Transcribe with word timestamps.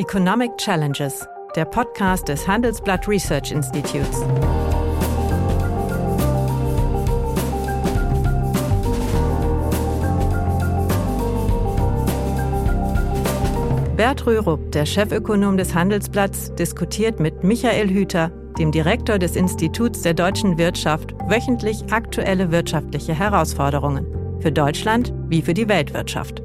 Economic 0.00 0.56
Challenges, 0.56 1.28
der 1.54 1.66
Podcast 1.66 2.26
des 2.26 2.48
Handelsblatt 2.48 3.06
Research 3.06 3.52
Institutes. 3.52 4.22
Bert 13.94 14.26
Rürup, 14.26 14.72
der 14.72 14.86
Chefökonom 14.86 15.58
des 15.58 15.74
Handelsblatts, 15.74 16.54
diskutiert 16.54 17.20
mit 17.20 17.44
Michael 17.44 17.90
Hüter, 17.90 18.32
dem 18.58 18.72
Direktor 18.72 19.18
des 19.18 19.36
Instituts 19.36 20.00
der 20.00 20.14
deutschen 20.14 20.56
Wirtschaft, 20.56 21.12
wöchentlich 21.28 21.92
aktuelle 21.92 22.50
wirtschaftliche 22.50 23.12
Herausforderungen 23.12 24.06
für 24.40 24.50
Deutschland 24.50 25.12
wie 25.28 25.42
für 25.42 25.52
die 25.52 25.68
Weltwirtschaft. 25.68 26.42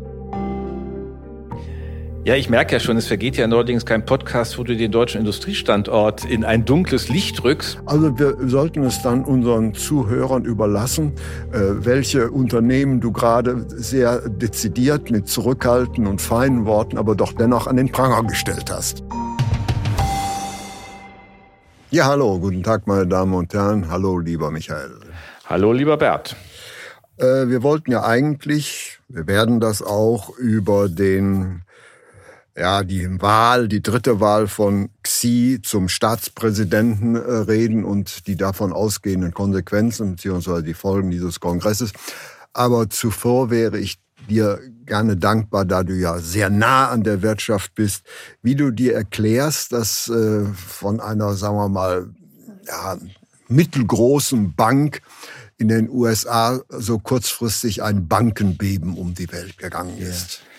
Ja, 2.26 2.34
ich 2.34 2.50
merke 2.50 2.73
ja 2.73 2.80
schon, 2.80 2.98
es 2.98 3.05
vergeht 3.05 3.38
ja 3.38 3.46
neuerdings 3.46 3.86
kein 3.86 4.04
Podcast, 4.04 4.57
wo 4.57 4.64
du 4.64 4.75
den 4.75 4.92
deutschen 4.92 5.20
Industriestandort 5.20 6.25
in 6.25 6.43
ein 6.43 6.65
dunkles 6.65 7.07
Licht 7.07 7.43
rückst. 7.43 7.78
Also 7.86 8.18
wir 8.18 8.36
sollten 8.50 8.84
es 8.84 9.04
dann 9.04 9.24
unseren 9.24 9.75
Zuhörern 9.75 10.43
überlassen, 10.43 11.14
äh, 11.51 11.60
welche 11.86 12.32
Unternehmen 12.32 13.00
du 13.00 13.11
gerade 13.11 13.68
sehr 13.70 14.28
dezidiert 14.28 15.11
mit 15.11 15.28
zurückhaltenden 15.28 16.07
und 16.07 16.20
feinen 16.20 16.65
Worten, 16.65 16.98
aber 16.98 17.14
doch 17.14 17.32
dennoch 17.32 17.68
an 17.68 17.78
den 17.78 17.92
Pranger 17.92 18.24
gestellt 18.24 18.71
hast. 18.71 19.04
Ja, 21.92 22.07
hallo, 22.07 22.39
guten 22.39 22.64
Tag, 22.64 22.87
meine 22.87 23.06
Damen 23.06 23.36
und 23.36 23.54
Herren. 23.54 23.87
Hallo, 23.92 24.18
lieber 24.18 24.50
Michael. 24.50 24.96
Hallo, 25.46 25.71
lieber 25.73 25.98
Bert. 25.98 26.36
Äh, 27.18 27.50
wir 27.50 27.62
wollten 27.62 27.92
ja 27.92 28.04
eigentlich, 28.04 28.98
wir 29.10 29.28
werden 29.28 29.60
das 29.60 29.84
auch 29.84 30.36
über 30.39 30.89
den 30.89 31.62
ja, 32.58 32.83
die 32.83 33.22
Wahl, 33.22 33.67
die 33.67 33.81
dritte 33.81 34.19
Wahl 34.22 34.47
von 34.47 34.89
Xi 35.03 35.59
zum 35.61 35.89
Staatspräsidenten 35.89 37.16
äh, 37.16 37.19
reden 37.19 37.84
und 37.84 38.28
die 38.28 38.38
davon 38.38 38.72
ausgehenden 38.72 39.34
Konsequenzen 39.34 40.16
beziehungsweise 40.16 40.64
die 40.64 40.73
Folgen 40.73 41.12
dieses 41.12 41.39
Kongresses. 41.39 41.92
Aber 42.53 42.89
zuvor 42.89 43.50
wäre 43.50 43.78
ich 43.78 44.00
dir 44.30 44.59
gerne 44.86 45.17
dankbar, 45.17 45.66
da 45.66 45.84
du 45.84 45.94
ja 45.94 46.20
sehr 46.20 46.50
nah 46.50 46.89
an 46.89 47.03
der 47.03 47.22
Wirtschaft 47.22 47.75
bist, 47.75 48.03
wie 48.42 48.56
du 48.56 48.72
dir 48.72 48.95
erklärst, 48.95 49.73
dass 49.73 50.08
äh, 50.08 50.45
von 50.45 51.02
einer, 51.02 51.34
sagen 51.34 51.58
wir 51.58 51.69
mal, 51.69 52.09
ja, 52.66 52.97
mittelgroßen 53.50 54.56
Bank 54.56 55.02
in 55.58 55.67
den 55.67 55.90
USA 55.90 56.62
so 56.69 57.00
kurzfristig 57.00 57.84
ein 57.84 58.08
Bankenbeben 58.08 58.97
um 58.97 59.14
die 59.14 59.31
Welt 59.31 59.58
gegangen 59.58 59.97
ist. 59.97 60.40
Ja. 60.40 60.55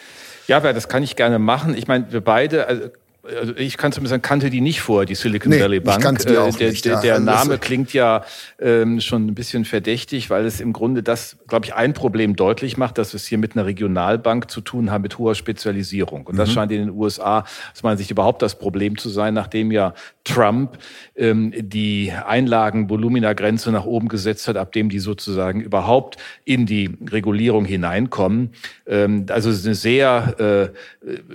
Ja, 0.47 0.61
das 0.73 0.89
kann 0.89 1.03
ich 1.03 1.17
gerne 1.17 1.39
machen. 1.39 1.77
Ich 1.77 1.89
meine, 1.89 2.13
wir 2.13 2.21
beide, 2.21 2.67
also 2.67 2.89
also 3.39 3.57
ich 3.57 3.77
kann 3.77 3.93
zumindest 3.93 4.11
sagen, 4.11 4.23
kannte 4.23 4.51
die 4.51 4.61
nicht 4.61 4.81
vor, 4.81 5.05
die 5.05 5.15
Silicon 5.15 5.51
nee, 5.51 5.61
Valley 5.61 5.81
Bank. 5.81 5.99
Ich 5.99 6.05
kannte 6.05 6.27
die 6.27 6.35
äh, 6.35 6.39
auch 6.39 6.57
der, 6.57 6.71
nicht, 6.71 6.85
der, 6.85 7.01
der 7.01 7.15
also 7.15 7.25
Name 7.25 7.59
klingt 7.59 7.93
ja 7.93 8.25
ähm, 8.59 9.01
schon 9.01 9.27
ein 9.27 9.35
bisschen 9.35 9.65
verdächtig, 9.65 10.31
weil 10.31 10.45
es 10.45 10.61
im 10.61 10.73
Grunde 10.73 11.03
das, 11.03 11.37
glaube 11.49 11.67
ich, 11.67 11.75
ein 11.75 11.93
Problem 11.93 12.37
deutlich 12.37 12.77
macht, 12.77 12.99
dass 12.99 13.13
wir 13.13 13.17
es 13.19 13.27
hier 13.27 13.39
mit 13.39 13.57
einer 13.57 13.67
Regionalbank 13.67 14.51
zu 14.51 14.61
tun 14.61 14.91
haben 14.91 15.03
mit 15.03 15.19
hoher 15.19 15.35
Spezialisierung. 15.35 16.27
Und 16.27 16.35
mhm. 16.35 16.39
das 16.39 16.53
scheint 16.53 16.73
in 16.73 16.87
den 16.87 16.91
USA 16.91 17.45
aus 17.73 17.83
meiner 17.83 17.97
Sicht 17.97 18.11
überhaupt 18.11 18.43
das 18.43 18.59
Problem 18.59 18.97
zu 18.99 19.09
sein, 19.09 19.35
nachdem 19.35 19.71
ja 19.71 19.95
Trump 20.25 20.79
ähm, 21.17 21.53
die 21.57 22.13
Einlagenvolumina-Grenze 22.13 23.71
nach 23.73 23.85
oben 23.85 24.09
gesetzt 24.09 24.49
hat, 24.49 24.57
ab 24.57 24.73
dem 24.73 24.89
die 24.89 24.99
sozusagen 24.99 25.61
überhaupt 25.61 26.17
in 26.45 26.67
die 26.67 26.97
Regulierung 27.11 27.65
hineinkommen. 27.65 28.51
Ähm, 28.87 29.27
also 29.31 29.51
eine 29.51 29.75
sehr 29.75 30.73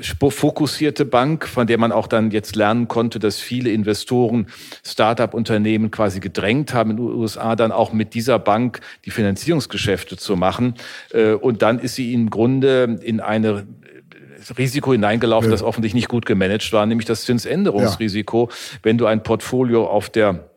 äh, 0.02 0.22
fokussierte 0.30 1.06
Bank, 1.06 1.48
von 1.48 1.68
der 1.68 1.78
man 1.82 1.92
auch 1.92 2.08
dann 2.08 2.32
jetzt 2.32 2.56
lernen 2.56 2.88
konnte, 2.88 3.20
dass 3.20 3.40
viele 3.40 3.72
Investoren 3.72 4.48
Start-up-Unternehmen 4.86 5.92
quasi 5.92 6.22
gedrängt 6.22 6.74
haben 6.74 6.92
in 6.92 6.98
den 6.98 7.06
USA 7.08 7.56
dann 7.58 7.72
auch 7.72 7.92
mit 7.92 8.14
dieser 8.14 8.40
Bank 8.40 8.80
die 9.06 9.12
Finanzierungsgeschäfte 9.12 10.16
zu 10.16 10.38
machen. 10.38 10.76
Äh, 11.12 11.34
und 11.34 11.62
dann 11.62 11.80
ist 11.80 11.96
sie 11.96 12.14
im 12.14 12.30
Grunde 12.30 13.00
in 13.02 13.20
eine 13.20 13.68
Risiko 14.58 14.92
hineingelaufen, 14.92 15.50
ja. 15.50 15.52
das 15.52 15.62
offensichtlich 15.62 16.02
nicht 16.02 16.10
gut 16.10 16.26
gemanagt 16.26 16.72
war, 16.74 16.86
nämlich 16.86 17.06
das 17.06 17.26
Zinsänderungsrisiko. 17.26 18.50
Ja. 18.50 18.80
Wenn 18.84 18.98
du 18.98 19.06
ein 19.06 19.24
Portfolio 19.24 19.86
auf 19.86 20.10
der 20.10 20.51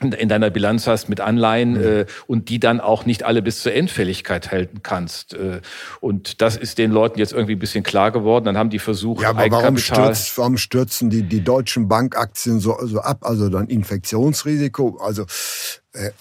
in 0.00 0.28
deiner 0.28 0.50
Bilanz 0.50 0.86
hast 0.86 1.08
mit 1.08 1.20
Anleihen 1.20 1.72
mhm. 1.72 1.84
äh, 1.84 2.06
und 2.26 2.48
die 2.48 2.60
dann 2.60 2.80
auch 2.80 3.04
nicht 3.04 3.24
alle 3.24 3.42
bis 3.42 3.62
zur 3.62 3.72
Endfälligkeit 3.72 4.50
halten 4.52 4.82
kannst. 4.82 5.34
Äh, 5.34 5.60
und 6.00 6.40
das 6.40 6.56
ist 6.56 6.78
den 6.78 6.92
Leuten 6.92 7.18
jetzt 7.18 7.32
irgendwie 7.32 7.54
ein 7.56 7.58
bisschen 7.58 7.82
klar 7.82 8.12
geworden. 8.12 8.44
Dann 8.44 8.56
haben 8.56 8.70
die 8.70 8.78
versucht, 8.78 9.22
ja, 9.22 9.30
aber 9.30 9.50
warum, 9.50 9.76
stürzt, 9.78 10.38
warum 10.38 10.56
stürzen 10.56 11.10
die, 11.10 11.22
die 11.22 11.42
deutschen 11.42 11.88
Bankaktien 11.88 12.60
so, 12.60 12.76
so 12.82 13.00
ab? 13.00 13.18
Also 13.22 13.48
dann 13.48 13.66
Infektionsrisiko, 13.66 14.98
also 15.00 15.24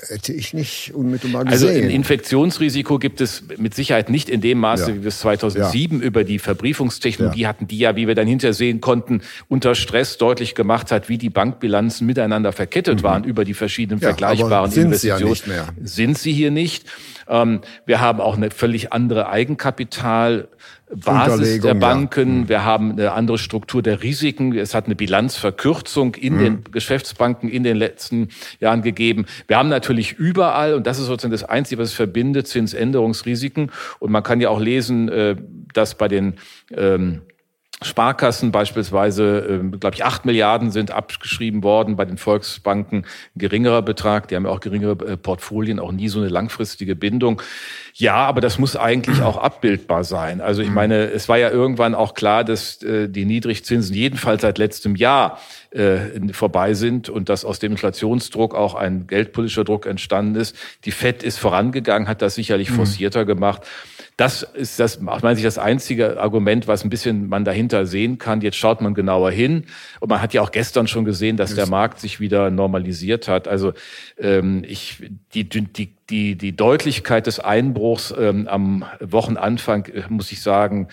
hätte 0.10 0.34
ich 0.34 0.54
nicht 0.54 0.94
unmittelbar 0.94 1.46
gesehen. 1.46 1.70
Also 1.70 1.86
ein 1.86 1.90
Infektionsrisiko 1.90 3.00
gibt 3.00 3.22
es 3.22 3.44
mit 3.58 3.74
Sicherheit 3.76 4.10
nicht 4.10 4.30
in 4.30 4.42
dem 4.42 4.60
Maße, 4.60 4.92
ja. 4.92 4.98
wie 4.98 5.02
wir 5.04 5.10
es 5.10 5.20
2007 5.20 6.00
ja. 6.00 6.06
über 6.06 6.24
die 6.24 6.40
Verbriefungstechnologie 6.40 7.42
ja. 7.42 7.50
hatten, 7.50 7.68
die 7.68 7.78
ja, 7.78 7.96
wie 7.96 8.08
wir 8.08 8.16
dann 8.16 8.28
hinterher 8.28 8.54
sehen 8.54 8.82
konnten, 8.82 9.22
unter 9.48 9.76
Stress 9.76 10.18
deutlich 10.18 10.56
gemacht 10.56 10.92
hat, 10.92 11.10
wie 11.10 11.18
die 11.18 11.30
Bankbilanzen 11.30 12.08
miteinander 12.08 12.52
verkettet 12.52 13.00
mhm. 13.00 13.04
waren 13.04 13.24
über 13.24 13.46
die 13.46 13.54
verschiedenen 13.54 14.00
vergleichbaren 14.00 14.72
sind 14.72 14.86
Investitionen. 14.86 15.20
Sie 15.20 15.24
ja 15.24 15.30
nicht 15.30 15.48
mehr. 15.48 15.68
Sind 15.84 16.18
sie 16.18 16.34
hier 16.34 16.52
nicht? 16.52 16.86
Ähm, 17.28 17.62
wir 17.86 18.00
haben 18.00 18.22
auch 18.22 18.38
eine 18.38 18.52
völlig 18.52 18.94
andere 18.94 19.30
Eigenkapital 19.30 20.48
Basis 20.90 21.60
der 21.62 21.74
Banken. 21.74 22.44
Ja. 22.44 22.50
Wir 22.50 22.64
haben 22.64 22.92
eine 22.92 23.12
andere 23.12 23.38
Struktur 23.38 23.82
der 23.82 24.04
Risiken. 24.04 24.58
Es 24.58 24.74
hat 24.74 24.86
eine 24.86 24.96
Bilanzverkürzung 24.96 26.16
in 26.16 26.36
mhm. 26.36 26.40
den 26.40 26.64
Geschäftsbanken 26.72 27.50
in 27.50 27.64
den 27.64 27.76
letzten 27.76 28.30
Jahren 28.60 28.82
gegeben. 28.82 29.26
Wir 29.48 29.58
haben 29.58 29.67
natürlich 29.70 30.14
überall, 30.14 30.74
und 30.74 30.88
das 30.88 31.00
ist 31.00 31.06
sozusagen 31.06 31.32
das 31.32 31.44
Einzige, 31.44 31.82
was 31.82 31.90
es 31.90 31.96
verbindet, 31.96 32.48
Zinsänderungsrisiken. 32.48 33.72
Und 34.00 34.12
man 34.12 34.24
kann 34.24 34.42
ja 34.42 34.50
auch 34.50 34.60
lesen, 34.60 35.10
äh, 35.10 35.36
dass 35.74 35.96
bei 35.96 36.08
den 36.08 36.36
ähm, 36.76 37.22
Sparkassen 37.84 38.52
beispielsweise, 38.52 39.62
äh, 39.74 39.78
glaube 39.78 39.96
ich, 39.96 40.04
acht 40.04 40.26
Milliarden 40.26 40.72
sind 40.72 40.90
abgeschrieben 40.90 41.62
worden, 41.62 41.96
bei 41.96 42.06
den 42.06 42.18
Volksbanken 42.18 43.06
geringerer 43.36 43.84
Betrag, 43.84 44.28
die 44.28 44.36
haben 44.36 44.46
ja 44.46 44.52
auch 44.52 44.62
geringere 44.62 45.06
äh, 45.06 45.16
Portfolien, 45.16 45.80
auch 45.80 45.92
nie 45.92 46.08
so 46.08 46.20
eine 46.20 46.30
langfristige 46.30 46.96
Bindung. 46.96 47.40
Ja, 47.94 48.16
aber 48.16 48.42
das 48.42 48.58
muss 48.58 48.76
eigentlich 48.76 49.22
auch 49.22 49.38
abbildbar 49.38 50.04
sein. 50.04 50.42
Also 50.42 50.64
ich 50.64 50.70
mhm. 50.70 50.76
meine, 50.76 51.12
es 51.12 51.30
war 51.30 51.38
ja 51.38 51.52
irgendwann 51.52 51.94
auch 51.94 52.16
klar, 52.16 52.44
dass 52.44 52.82
äh, 52.82 53.10
die 53.10 53.26
Niedrigzinsen 53.26 53.96
jedenfalls 53.96 54.42
seit 54.42 54.58
letztem 54.58 54.96
Jahr 54.96 55.40
äh, 55.78 56.34
vorbei 56.34 56.74
sind 56.74 57.08
und 57.08 57.30
dass 57.30 57.46
aus 57.46 57.60
dem 57.60 57.74
Inflationsdruck 57.74 58.56
auch 58.56 58.76
ein 58.76 59.08
geldpolitischer 59.08 59.64
Druck 59.64 59.86
entstanden 59.86 60.36
ist. 60.36 60.56
Die 60.86 60.92
FED 60.92 61.24
ist 61.24 61.38
vorangegangen, 61.38 62.08
hat 62.08 62.22
das 62.22 62.36
sicherlich 62.36 62.72
mhm. 62.72 62.76
forcierter 62.76 63.26
gemacht. 63.26 63.62
Das 64.18 64.42
ist 64.42 64.80
das, 64.80 64.98
aus 65.06 65.22
meiner 65.22 65.36
Sicht, 65.36 65.46
das 65.46 65.60
einzige 65.60 66.20
Argument, 66.20 66.68
was 66.68 66.84
ein 66.84 66.90
bisschen 66.90 67.30
man 67.30 67.46
dahinter 67.46 67.86
sehen 67.86 68.18
kann. 68.18 68.42
Jetzt 68.42 68.58
schaut 68.58 68.82
man 68.82 68.96
genauer 68.96 69.30
hin. 69.30 69.66
Und 70.00 70.10
man 70.10 70.20
hat 70.22 70.34
ja 70.34 70.42
auch 70.42 70.52
gestern 70.52 70.88
schon 70.88 71.06
gesehen, 71.06 71.38
dass 71.38 71.54
der 71.54 71.68
Markt 71.68 72.00
sich 72.00 72.20
wieder 72.20 72.50
normalisiert 72.50 73.28
hat. 73.28 73.48
Also 73.48 73.74
ähm, 74.18 74.64
ich, 74.68 75.04
die, 75.36 75.48
die, 75.48 75.96
die, 76.10 76.36
die 76.36 76.56
Deutlichkeit 76.56 77.28
des 77.28 77.40
Einbruchs 77.40 78.12
ähm, 78.18 78.48
am 78.48 78.86
Wochenanfang, 79.00 79.86
äh, 79.86 80.04
muss 80.10 80.32
ich 80.32 80.42
sagen, 80.42 80.88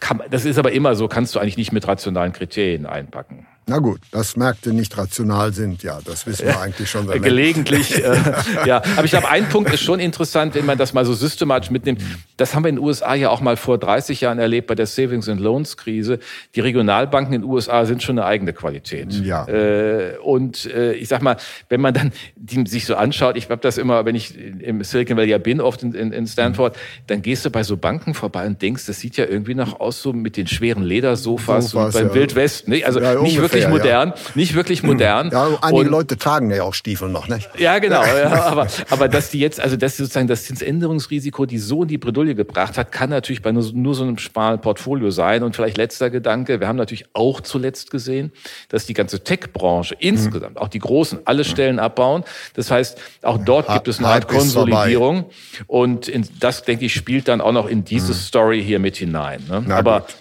kann, 0.00 0.22
das 0.30 0.46
ist 0.46 0.58
aber 0.58 0.72
immer 0.72 0.94
so, 0.94 1.08
kannst 1.08 1.34
du 1.34 1.38
eigentlich 1.38 1.58
nicht 1.58 1.72
mit 1.72 1.86
rationalen 1.86 2.32
Kriterien 2.32 2.86
einpacken. 2.86 3.46
Na 3.68 3.78
gut, 3.78 4.00
dass 4.12 4.36
Märkte 4.36 4.72
nicht 4.72 4.96
rational 4.96 5.52
sind, 5.52 5.82
ja, 5.82 5.98
das 6.04 6.26
wissen 6.26 6.46
wir 6.46 6.60
eigentlich 6.60 6.88
schon. 6.88 7.08
Gelegentlich, 7.20 7.96
äh, 8.02 8.16
ja. 8.66 8.80
Aber 8.96 9.04
ich 9.04 9.10
glaube, 9.10 9.28
ein 9.28 9.48
Punkt 9.48 9.72
ist 9.74 9.82
schon 9.82 9.98
interessant, 9.98 10.54
wenn 10.54 10.66
man 10.66 10.78
das 10.78 10.92
mal 10.92 11.04
so 11.04 11.14
systematisch 11.14 11.70
mitnimmt. 11.70 12.00
Das 12.36 12.54
haben 12.54 12.64
wir 12.64 12.68
in 12.68 12.76
den 12.76 12.84
USA 12.84 13.14
ja 13.14 13.30
auch 13.30 13.40
mal 13.40 13.56
vor 13.56 13.78
30 13.78 14.20
Jahren 14.20 14.38
erlebt 14.38 14.68
bei 14.68 14.76
der 14.76 14.86
Savings 14.86 15.28
and 15.28 15.40
Loans 15.40 15.76
Krise. 15.76 16.20
Die 16.54 16.60
Regionalbanken 16.60 17.34
in 17.34 17.42
den 17.42 17.50
USA 17.50 17.84
sind 17.86 18.04
schon 18.04 18.18
eine 18.18 18.26
eigene 18.26 18.52
Qualität. 18.52 19.12
Ja. 19.12 19.48
Äh, 19.48 20.16
und 20.22 20.66
äh, 20.66 20.92
ich 20.92 21.08
sag 21.08 21.22
mal, 21.22 21.36
wenn 21.68 21.80
man 21.80 21.92
dann 21.92 22.12
die 22.36 22.64
sich 22.68 22.86
so 22.86 22.94
anschaut, 22.94 23.36
ich 23.36 23.50
habe 23.50 23.60
das 23.60 23.78
immer, 23.78 24.04
wenn 24.04 24.14
ich 24.14 24.38
im 24.38 24.84
Silicon 24.84 25.16
Valley 25.16 25.30
ja 25.30 25.38
bin, 25.38 25.60
oft 25.60 25.82
in, 25.82 25.92
in, 25.92 26.12
in 26.12 26.26
Stanford, 26.28 26.76
dann 27.08 27.20
gehst 27.20 27.44
du 27.44 27.50
bei 27.50 27.64
so 27.64 27.76
Banken 27.76 28.14
vorbei 28.14 28.46
und 28.46 28.62
denkst, 28.62 28.86
das 28.86 29.00
sieht 29.00 29.16
ja 29.16 29.24
irgendwie 29.24 29.54
noch 29.54 29.80
aus 29.80 30.02
so 30.02 30.12
mit 30.12 30.36
den 30.36 30.46
schweren 30.46 30.84
Ledersofas 30.84 31.70
Sofas, 31.70 31.94
und 31.94 32.00
beim 32.00 32.08
ja. 32.08 32.14
Wildwest. 32.14 32.68
Ne? 32.68 32.84
Also 32.84 33.00
ja, 33.00 33.20
nicht 33.20 33.40
wirklich 33.40 33.55
wirklich 33.56 33.82
modern, 33.82 34.08
ja. 34.10 34.14
nicht 34.34 34.54
wirklich 34.54 34.82
hm. 34.82 34.88
modern. 34.90 35.30
Ja, 35.30 35.58
einige 35.62 35.80
und, 35.82 35.88
Leute 35.88 36.16
tragen 36.16 36.50
ja 36.50 36.62
auch 36.62 36.74
Stiefel 36.74 37.08
noch, 37.08 37.28
ne? 37.28 37.38
Ja, 37.58 37.78
genau. 37.78 38.02
Aber, 38.02 38.66
aber 38.90 39.08
dass 39.08 39.30
die 39.30 39.40
jetzt, 39.40 39.60
also 39.60 39.76
dass 39.76 39.96
sozusagen 39.96 40.28
das 40.28 40.44
Zinsänderungsrisiko, 40.44 41.46
die 41.46 41.58
so 41.58 41.82
in 41.82 41.88
die 41.88 41.98
Bredouille 41.98 42.34
gebracht 42.34 42.78
hat, 42.78 42.92
kann 42.92 43.10
natürlich 43.10 43.42
bei 43.42 43.52
nur, 43.52 43.64
nur 43.72 43.94
so 43.94 44.04
einem 44.04 44.18
schmalen 44.18 44.60
Portfolio 44.60 45.10
sein. 45.10 45.42
Und 45.42 45.56
vielleicht 45.56 45.76
letzter 45.76 46.10
Gedanke, 46.10 46.60
wir 46.60 46.68
haben 46.68 46.76
natürlich 46.76 47.06
auch 47.12 47.40
zuletzt 47.40 47.90
gesehen, 47.90 48.32
dass 48.68 48.86
die 48.86 48.94
ganze 48.94 49.22
Tech-Branche 49.22 49.94
mhm. 49.94 50.08
insgesamt, 50.08 50.58
auch 50.58 50.68
die 50.68 50.78
Großen, 50.78 51.20
alle 51.24 51.44
hm. 51.44 51.50
Stellen 51.50 51.78
abbauen. 51.78 52.24
Das 52.54 52.70
heißt, 52.70 52.98
auch 53.22 53.38
dort 53.38 53.72
gibt 53.72 53.88
es 53.88 53.98
eine 53.98 54.08
Art 54.08 54.28
Konsolidierung. 54.28 55.26
Und 55.66 56.08
in, 56.08 56.26
das, 56.40 56.62
denke 56.64 56.84
ich, 56.84 56.94
spielt 56.94 57.28
dann 57.28 57.40
auch 57.40 57.52
noch 57.52 57.68
in 57.68 57.84
diese 57.84 58.12
mhm. 58.12 58.16
Story 58.16 58.62
hier 58.62 58.78
mit 58.78 58.96
hinein. 58.96 59.42
Ne? 59.48 59.64
Aber 59.74 60.00
gut. 60.00 60.14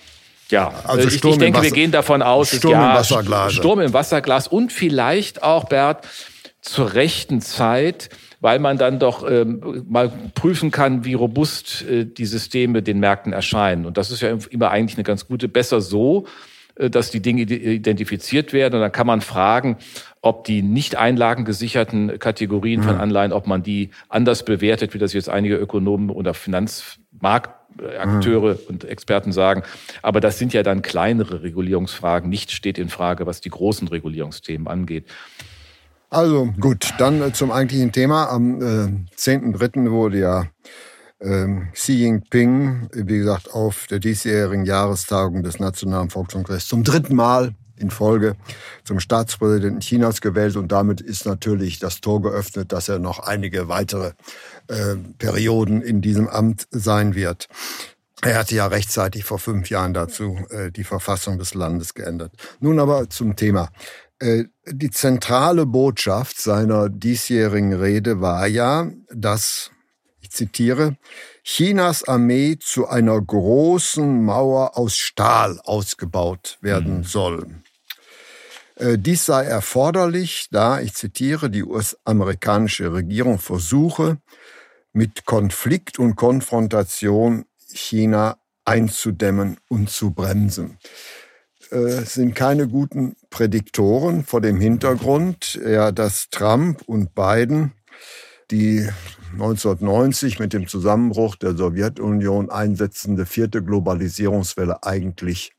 Ja, 0.49 0.71
also 0.83 1.07
ich, 1.07 1.23
ich 1.23 1.37
denke, 1.37 1.61
wir 1.61 1.71
gehen 1.71 1.91
davon 1.91 2.21
aus, 2.21 2.55
Sturm 2.55 2.73
ja, 2.73 2.91
im 2.91 2.97
Wasserglas. 2.97 3.53
Sturm 3.53 3.79
im 3.79 3.93
Wasserglas 3.93 4.47
und 4.47 4.71
vielleicht 4.71 5.43
auch, 5.43 5.65
Bert, 5.65 6.07
zur 6.61 6.93
rechten 6.93 7.41
Zeit, 7.41 8.09
weil 8.41 8.59
man 8.59 8.77
dann 8.77 8.99
doch 8.99 9.29
ähm, 9.29 9.85
mal 9.87 10.11
prüfen 10.33 10.71
kann, 10.71 11.05
wie 11.05 11.13
robust 11.13 11.83
äh, 11.83 12.05
die 12.05 12.25
Systeme 12.25 12.81
den 12.81 12.99
Märkten 12.99 13.33
erscheinen. 13.33 13.85
Und 13.85 13.97
das 13.97 14.11
ist 14.11 14.21
ja 14.21 14.37
immer 14.49 14.71
eigentlich 14.71 14.97
eine 14.97 15.03
ganz 15.03 15.27
gute, 15.27 15.47
besser 15.47 15.81
so, 15.81 16.25
äh, 16.75 16.89
dass 16.89 17.11
die 17.11 17.21
Dinge 17.21 17.43
identifiziert 17.43 18.51
werden. 18.51 18.75
Und 18.75 18.81
dann 18.81 18.91
kann 18.91 19.07
man 19.07 19.21
fragen, 19.21 19.77
ob 20.21 20.43
die 20.43 20.63
nicht 20.63 20.95
einlagengesicherten 20.95 22.17
Kategorien 22.19 22.83
von 22.83 22.95
mhm. 22.95 23.01
Anleihen, 23.01 23.33
ob 23.33 23.47
man 23.47 23.63
die 23.63 23.91
anders 24.09 24.43
bewertet, 24.43 24.93
wie 24.93 24.99
das 24.99 25.13
jetzt 25.13 25.29
einige 25.29 25.55
Ökonomen 25.55 26.09
oder 26.09 26.33
Finanzmarktakteure 26.33 27.54
mhm. 27.75 28.57
und 28.67 28.83
Experten 28.83 29.31
sagen. 29.31 29.63
Aber 30.01 30.19
das 30.19 30.37
sind 30.39 30.53
ja 30.53 30.63
dann 30.63 30.81
kleinere 30.81 31.43
Regulierungsfragen. 31.43 32.29
Nichts 32.29 32.53
steht 32.53 32.77
in 32.77 32.89
Frage, 32.89 33.25
was 33.25 33.41
die 33.41 33.49
großen 33.49 33.87
Regulierungsthemen 33.87 34.67
angeht. 34.67 35.05
Also 36.09 36.53
gut, 36.59 36.93
dann 36.97 37.21
äh, 37.21 37.33
zum 37.33 37.51
eigentlichen 37.51 37.91
Thema. 37.91 38.29
Am 38.29 38.61
äh, 38.61 39.17
10.3. 39.17 39.91
wurde 39.91 40.19
ja 40.19 40.45
ähm, 41.19 41.69
Xi 41.73 41.93
Jinping, 41.93 42.89
wie 42.93 43.17
gesagt, 43.17 43.53
auf 43.53 43.87
der 43.87 43.99
diesjährigen 43.99 44.65
Jahrestagung 44.65 45.43
des 45.43 45.59
Nationalen 45.59 46.09
Volkskongresses 46.09 46.67
zum 46.67 46.83
dritten 46.83 47.15
Mal 47.15 47.53
in 47.77 47.89
Folge 47.89 48.35
zum 48.83 48.99
Staatspräsidenten 48.99 49.81
Chinas 49.81 50.21
gewählt 50.21 50.55
und 50.55 50.71
damit 50.71 51.01
ist 51.01 51.25
natürlich 51.25 51.79
das 51.79 52.01
Tor 52.01 52.21
geöffnet, 52.21 52.71
dass 52.71 52.89
er 52.89 52.99
noch 52.99 53.19
einige 53.19 53.67
weitere 53.67 54.11
äh, 54.67 54.95
Perioden 55.17 55.81
in 55.81 56.01
diesem 56.01 56.27
Amt 56.27 56.67
sein 56.71 57.15
wird. 57.15 57.47
Er 58.21 58.39
hatte 58.39 58.55
ja 58.55 58.67
rechtzeitig 58.67 59.25
vor 59.25 59.39
fünf 59.39 59.69
Jahren 59.69 59.93
dazu 59.93 60.37
äh, 60.49 60.71
die 60.71 60.83
Verfassung 60.83 61.37
des 61.37 61.53
Landes 61.53 61.93
geändert. 61.93 62.33
Nun 62.59 62.79
aber 62.79 63.09
zum 63.09 63.35
Thema. 63.35 63.69
Äh, 64.19 64.45
die 64.65 64.89
zentrale 64.89 65.65
Botschaft 65.65 66.39
seiner 66.39 66.89
diesjährigen 66.89 67.73
Rede 67.73 68.21
war 68.21 68.47
ja, 68.47 68.89
dass 69.13 69.71
ich 70.21 70.31
zitiere, 70.31 70.97
Chinas 71.43 72.03
Armee 72.07 72.57
zu 72.59 72.87
einer 72.87 73.21
großen 73.21 74.23
Mauer 74.23 74.75
aus 74.77 74.97
Stahl 74.97 75.59
ausgebaut 75.63 76.57
werden 76.61 76.97
mhm. 76.99 77.03
soll. 77.03 77.47
Äh, 78.75 78.97
dies 78.97 79.25
sei 79.25 79.43
erforderlich, 79.45 80.47
da, 80.51 80.79
ich 80.79 80.93
zitiere, 80.93 81.49
die 81.49 81.63
US-amerikanische 81.63 82.93
Regierung 82.93 83.39
versuche, 83.39 84.17
mit 84.93 85.25
Konflikt 85.25 85.99
und 85.99 86.15
Konfrontation 86.15 87.45
China 87.73 88.37
einzudämmen 88.63 89.57
und 89.69 89.89
zu 89.89 90.11
bremsen. 90.11 90.77
Äh, 91.71 92.03
sind 92.03 92.35
keine 92.35 92.67
guten 92.67 93.15
Prädiktoren 93.29 94.23
vor 94.23 94.41
dem 94.41 94.59
Hintergrund, 94.59 95.59
ja, 95.65 95.91
dass 95.91 96.29
Trump 96.29 96.81
und 96.85 97.15
Biden 97.15 97.73
die 98.51 98.87
1990 99.33 100.39
mit 100.39 100.53
dem 100.53 100.67
Zusammenbruch 100.67 101.35
der 101.35 101.55
Sowjetunion 101.55 102.49
einsetzende 102.49 103.25
vierte 103.25 103.63
Globalisierungswelle 103.63 104.83
eigentlich 104.83 105.53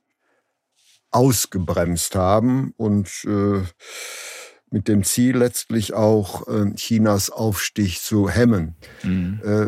ausgebremst 1.11 2.15
haben 2.15 2.73
und 2.77 3.09
äh, 3.25 3.63
mit 4.71 4.89
dem 4.89 5.05
Ziel 5.05 5.37
letztlich 5.37 5.95
auch 5.95 6.47
äh, 6.49 6.73
Chinas 6.75 7.31
Aufstieg 7.31 8.01
zu 8.01 8.29
hemmen. 8.29 8.75
Mhm. 9.03 9.41
Äh, 9.45 9.67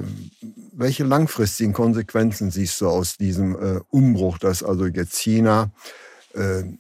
welche 0.73 1.05
langfristigen 1.05 1.73
Konsequenzen 1.73 2.50
siehst 2.50 2.81
du 2.81 2.88
aus 2.88 3.17
diesem 3.17 3.55
äh, 3.55 3.81
Umbruch, 3.88 4.38
dass 4.38 4.62
also 4.62 4.87
jetzt 4.87 5.19
China 5.19 5.73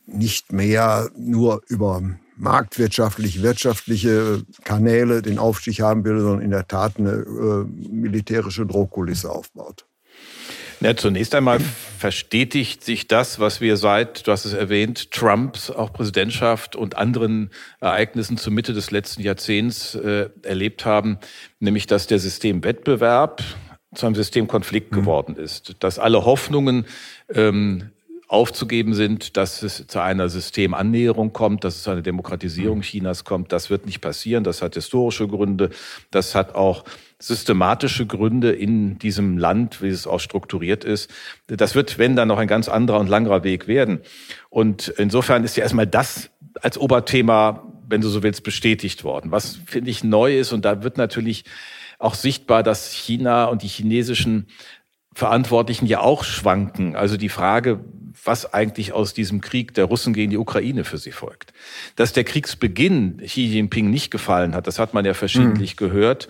nicht 0.06 0.52
mehr 0.52 1.10
nur 1.16 1.62
über 1.68 2.02
marktwirtschaftlich, 2.36 3.42
wirtschaftliche 3.42 4.44
Kanäle 4.62 5.20
den 5.22 5.38
Aufstieg 5.38 5.80
haben 5.80 6.04
will, 6.04 6.20
sondern 6.20 6.42
in 6.42 6.50
der 6.50 6.68
Tat 6.68 6.98
eine 6.98 7.66
militärische 7.66 8.66
Drohkulisse 8.66 9.30
aufbaut. 9.30 9.87
Ja, 10.80 10.96
zunächst 10.96 11.34
einmal 11.34 11.58
verstetigt 11.98 12.84
sich 12.84 13.08
das, 13.08 13.40
was 13.40 13.60
wir 13.60 13.76
seit, 13.76 14.26
du 14.26 14.32
hast 14.32 14.44
es 14.44 14.52
erwähnt, 14.52 15.10
Trumps 15.10 15.70
auch 15.70 15.92
Präsidentschaft 15.92 16.76
und 16.76 16.96
anderen 16.96 17.50
Ereignissen 17.80 18.36
zur 18.36 18.52
Mitte 18.52 18.74
des 18.74 18.92
letzten 18.92 19.22
Jahrzehnts 19.22 19.96
äh, 19.96 20.28
erlebt 20.42 20.84
haben, 20.84 21.18
nämlich 21.58 21.88
dass 21.88 22.06
der 22.06 22.20
Systemwettbewerb 22.20 23.42
zu 23.94 24.06
einem 24.06 24.14
Systemkonflikt 24.14 24.92
mhm. 24.92 24.96
geworden 24.96 25.36
ist, 25.36 25.74
dass 25.80 25.98
alle 25.98 26.24
Hoffnungen 26.24 26.86
ähm, 27.34 27.90
aufzugeben 28.28 28.92
sind, 28.92 29.38
dass 29.38 29.62
es 29.62 29.86
zu 29.86 30.00
einer 30.00 30.28
Systemannäherung 30.28 31.32
kommt, 31.32 31.64
dass 31.64 31.76
es 31.76 31.82
zu 31.82 31.90
einer 31.90 32.02
Demokratisierung 32.02 32.78
mhm. 32.78 32.82
Chinas 32.82 33.24
kommt. 33.24 33.52
Das 33.52 33.70
wird 33.70 33.86
nicht 33.86 34.02
passieren. 34.02 34.44
Das 34.44 34.60
hat 34.60 34.74
historische 34.74 35.26
Gründe. 35.26 35.70
Das 36.10 36.34
hat 36.34 36.54
auch 36.54 36.84
systematische 37.18 38.06
Gründe 38.06 38.52
in 38.52 38.98
diesem 38.98 39.38
Land, 39.38 39.80
wie 39.80 39.88
es 39.88 40.06
auch 40.06 40.20
strukturiert 40.20 40.84
ist. 40.84 41.10
Das 41.46 41.74
wird, 41.74 41.98
wenn 41.98 42.16
dann 42.16 42.28
noch 42.28 42.38
ein 42.38 42.48
ganz 42.48 42.68
anderer 42.68 43.00
und 43.00 43.08
langerer 43.08 43.44
Weg 43.44 43.66
werden. 43.66 44.00
Und 44.50 44.88
insofern 44.88 45.42
ist 45.42 45.56
ja 45.56 45.62
erstmal 45.62 45.86
das 45.86 46.30
als 46.60 46.76
Oberthema, 46.76 47.66
wenn 47.88 48.02
du 48.02 48.08
so 48.08 48.22
willst, 48.22 48.42
bestätigt 48.42 49.04
worden. 49.04 49.30
Was 49.30 49.58
finde 49.66 49.90
ich 49.90 50.04
neu 50.04 50.38
ist, 50.38 50.52
und 50.52 50.66
da 50.66 50.82
wird 50.82 50.98
natürlich 50.98 51.44
auch 51.98 52.14
sichtbar, 52.14 52.62
dass 52.62 52.92
China 52.92 53.46
und 53.46 53.62
die 53.62 53.68
chinesischen 53.68 54.48
Verantwortlichen 55.14 55.86
ja 55.86 56.00
auch 56.00 56.22
schwanken. 56.22 56.94
Also 56.94 57.16
die 57.16 57.28
Frage, 57.28 57.80
was 58.24 58.52
eigentlich 58.52 58.92
aus 58.92 59.14
diesem 59.14 59.40
Krieg 59.40 59.74
der 59.74 59.86
Russen 59.86 60.12
gegen 60.12 60.30
die 60.30 60.36
Ukraine 60.36 60.84
für 60.84 60.98
sie 60.98 61.12
folgt. 61.12 61.52
Dass 61.96 62.12
der 62.12 62.24
Kriegsbeginn 62.24 63.22
Xi 63.24 63.46
Jinping 63.46 63.90
nicht 63.90 64.10
gefallen 64.10 64.54
hat, 64.54 64.66
das 64.66 64.78
hat 64.78 64.94
man 64.94 65.04
ja 65.04 65.14
verschiedentlich 65.14 65.74
mhm. 65.74 65.86
gehört. 65.86 66.28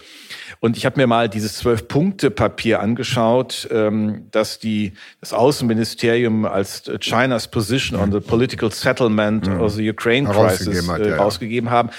Und 0.61 0.76
ich 0.76 0.87
habe 0.87 1.00
mir 1.00 1.06
mal 1.06 1.29
dieses 1.29 1.58
Zwölf-Punkte-Papier 1.58 2.81
angeschaut, 2.81 3.69
ähm, 3.70 4.26
das 4.31 4.58
die, 4.58 4.93
das 5.20 5.32
Außenministerium 5.32 6.44
als 6.44 6.82
China's 7.00 7.49
Position 7.49 7.99
on 7.99 8.12
the 8.12 8.20
Political 8.20 8.70
Settlement 8.73 9.49
mhm. 9.49 9.61
of 9.61 9.73
the 9.73 9.88
Ukraine 9.88 10.29
Crisis 10.29 10.88
äh, 10.88 11.14
rausgegeben 11.14 11.70
haben 11.70 11.90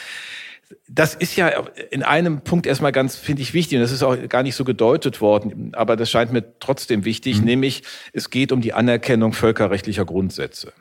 das 0.87 1.15
ist 1.15 1.35
ja 1.35 1.47
in 1.91 2.03
einem 2.03 2.41
Punkt 2.41 2.67
erstmal 2.67 2.91
ganz, 2.91 3.15
finde 3.15 3.41
ich, 3.41 3.53
wichtig, 3.53 3.77
und 3.77 3.81
das 3.81 3.91
ist 3.91 4.03
auch 4.03 4.15
gar 4.27 4.43
nicht 4.43 4.55
so 4.55 4.63
gedeutet 4.63 5.21
worden, 5.21 5.71
aber 5.73 5.95
das 5.95 6.09
scheint 6.09 6.31
mir 6.31 6.59
trotzdem 6.59 7.05
wichtig, 7.05 7.39
mhm. 7.39 7.45
nämlich 7.45 7.83
es 8.13 8.29
geht 8.29 8.51
um 8.51 8.61
die 8.61 8.73
Anerkennung 8.73 9.33
völkerrechtlicher 9.33 10.05
Grundsätze. 10.05 10.73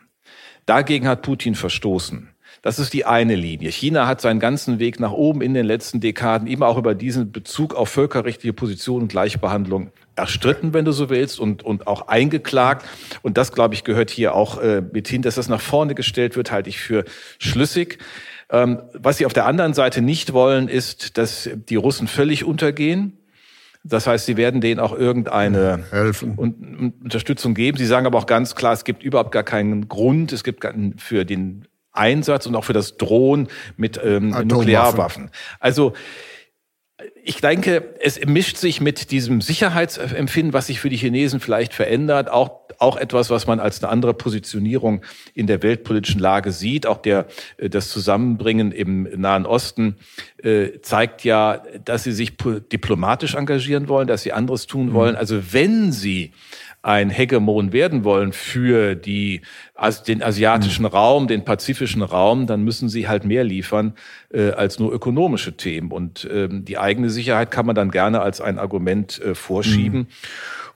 Dagegen 0.67 1.09
hat 1.09 1.23
Putin 1.23 1.55
verstoßen. 1.55 2.29
Das 2.69 2.79
ist 2.79 2.93
die 2.93 3.07
eine 3.07 3.35
Linie. 3.35 3.71
China 3.71 4.07
hat 4.07 4.21
seinen 4.21 4.41
ganzen 4.41 4.79
Weg 4.79 5.01
nach 5.01 5.13
oben 5.13 5.41
in 5.41 5.55
den 5.55 5.65
letzten 5.65 6.01
Dekaden 6.01 6.47
immer 6.47 6.67
auch 6.67 6.77
über 6.77 6.95
diesen 6.95 7.33
Bezug 7.33 7.75
auf 7.75 7.89
völkerrechtliche 7.89 8.53
Position 8.53 9.01
und 9.01 9.09
Gleichbehandlung 9.09 9.91
erstritten, 10.17 10.75
wenn 10.75 10.85
du 10.85 10.93
so 10.93 11.09
willst, 11.09 11.41
und, 11.41 11.63
und 11.63 11.87
auch 11.87 12.09
eingeklagt. 12.09 12.85
Und 13.23 13.39
das, 13.39 13.53
glaube 13.53 13.73
ich, 13.73 13.85
gehört 13.85 14.11
hier 14.11 14.35
auch 14.35 14.61
äh, 14.61 14.83
mit 14.83 15.09
hin, 15.09 15.23
dass 15.23 15.37
das 15.37 15.49
nach 15.49 15.63
vorne 15.63 15.95
gestellt 15.95 16.37
wird, 16.37 16.53
halte 16.53 16.69
ich 16.69 16.79
für 16.79 17.07
schlüssig. 17.39 18.01
Ähm, 18.51 18.83
was 18.93 19.17
sie 19.17 19.25
auf 19.25 19.33
der 19.33 19.47
anderen 19.47 19.73
Seite 19.73 20.03
nicht 20.03 20.35
wollen, 20.35 20.69
ist, 20.69 21.17
dass 21.17 21.49
die 21.71 21.77
Russen 21.77 22.07
völlig 22.07 22.45
untergehen. 22.45 23.17
Das 23.83 24.07
heißt, 24.07 24.27
sie 24.27 24.37
werden 24.37 24.61
denen 24.61 24.79
auch 24.79 24.93
irgendeine 24.93 25.85
Helfen. 25.91 26.35
Unterstützung 27.03 27.55
geben. 27.55 27.79
Sie 27.79 27.87
sagen 27.87 28.05
aber 28.05 28.19
auch 28.19 28.27
ganz 28.27 28.55
klar, 28.55 28.75
es 28.75 28.85
gibt 28.85 29.03
überhaupt 29.03 29.33
gar 29.33 29.43
keinen 29.43 29.89
Grund, 29.89 30.35
es 30.35 30.45
gibt 30.45 30.67
für 30.99 31.25
den 31.25 31.67
Einsatz 31.99 32.47
und 32.47 32.55
auch 32.55 32.65
für 32.65 32.73
das 32.73 32.97
Drohen 32.97 33.49
mit 33.77 34.01
ähm, 34.03 34.31
Nuklearwaffen. 34.31 35.31
Also 35.61 35.95
ich 37.23 37.41
denke, 37.41 37.95
es 38.01 38.25
mischt 38.27 38.57
sich 38.57 38.81
mit 38.81 39.13
diesem 39.13 39.41
Sicherheitsempfinden, 39.41 40.53
was 40.53 40.67
sich 40.67 40.81
für 40.81 40.89
die 40.89 40.97
Chinesen 40.97 41.39
vielleicht 41.39 41.73
verändert, 41.73 42.29
auch, 42.29 42.63
auch 42.79 42.97
etwas, 42.97 43.31
was 43.31 43.47
man 43.47 43.61
als 43.61 43.83
eine 43.83 43.93
andere 43.93 44.15
Positionierung 44.15 45.03
in 45.35 45.47
der 45.47 45.63
weltpolitischen 45.63 46.21
Lage 46.21 46.51
sieht. 46.51 46.87
Auch 46.87 46.99
der, 46.99 47.27
äh, 47.57 47.71
das 47.71 47.91
Zusammenbringen 47.91 48.73
im 48.73 49.03
Nahen 49.21 49.47
Osten 49.47 49.97
äh, 50.43 50.81
zeigt 50.81 51.23
ja, 51.23 51.63
dass 51.85 52.03
sie 52.03 52.13
sich 52.13 52.37
diplomatisch 52.37 53.35
engagieren 53.35 53.89
wollen, 53.89 54.09
dass 54.09 54.23
sie 54.23 54.33
anderes 54.33 54.67
tun 54.67 54.87
mhm. 54.87 54.95
wollen. 54.95 55.17
Also 55.17 55.53
wenn 55.53 55.93
sie 55.93 56.33
ein 56.89 57.11
Hegemon 57.11 57.75
werden 57.75 58.03
wollen 58.03 58.33
für 58.33 58.95
die, 58.95 59.43
den 60.07 60.23
asiatischen 60.23 60.85
mhm. 60.85 60.89
Raum, 60.89 61.29
den 61.29 61.45
pazifischen 61.45 62.01
Raum, 62.01 62.47
dann 62.47 62.65
müssen 62.65 62.89
sie 62.89 63.07
halt 63.07 63.27
mehr 63.27 63.45
liefern 63.45 63.93
äh, 64.33 64.53
als 64.53 64.79
nur 64.79 64.91
ökonomische 64.91 65.55
Themen. 65.55 65.93
Und 65.93 66.27
ähm, 66.33 66.65
die 66.65 66.79
eigene 66.79 67.11
Sicherheit 67.11 67.51
kann 67.51 67.67
man 67.67 67.75
dann 67.75 67.91
gerne 67.91 68.23
als 68.23 68.41
ein 68.41 68.59
Argument 68.59 69.21
äh, 69.21 69.35
vorschieben. 69.35 70.01
Mhm. 70.01 70.07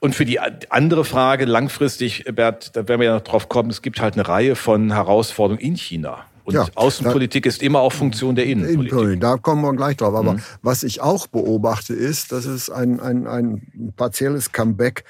Und 0.01 0.15
für 0.15 0.27
die 0.27 0.39
andere 0.39 1.07
Frage 1.07 1.47
langfristig, 1.47 2.25
Bert, 2.35 2.77
da 2.77 2.87
werden 2.89 3.01
wir 3.01 3.07
ja 3.07 3.15
noch 3.15 3.23
drauf 3.23 3.49
kommen, 3.49 3.71
es 3.71 3.81
gibt 3.81 4.03
halt 4.03 4.15
eine 4.15 4.29
Reihe 4.29 4.55
von 4.55 4.93
Herausforderungen 4.93 5.65
in 5.65 5.77
China. 5.77 6.27
Und 6.45 6.55
ja, 6.55 6.67
Außenpolitik 6.75 7.45
da, 7.45 7.49
ist 7.49 7.63
immer 7.63 7.81
auch 7.81 7.93
Funktion 7.93 8.35
der 8.35 8.45
Innenpolitik. 8.45 9.19
Da 9.21 9.39
kommen 9.39 9.63
wir 9.63 9.75
gleich 9.75 9.97
drauf. 9.97 10.15
Aber 10.15 10.35
mhm. 10.35 10.43
was 10.61 10.83
ich 10.83 11.01
auch 11.01 11.27
beobachte, 11.27 11.95
ist, 11.95 12.33
dass 12.33 12.45
es 12.45 12.69
ein, 12.69 13.01
ein, 13.01 13.27
ein 13.27 13.95
partielles 13.97 14.53
Comeback 14.53 15.05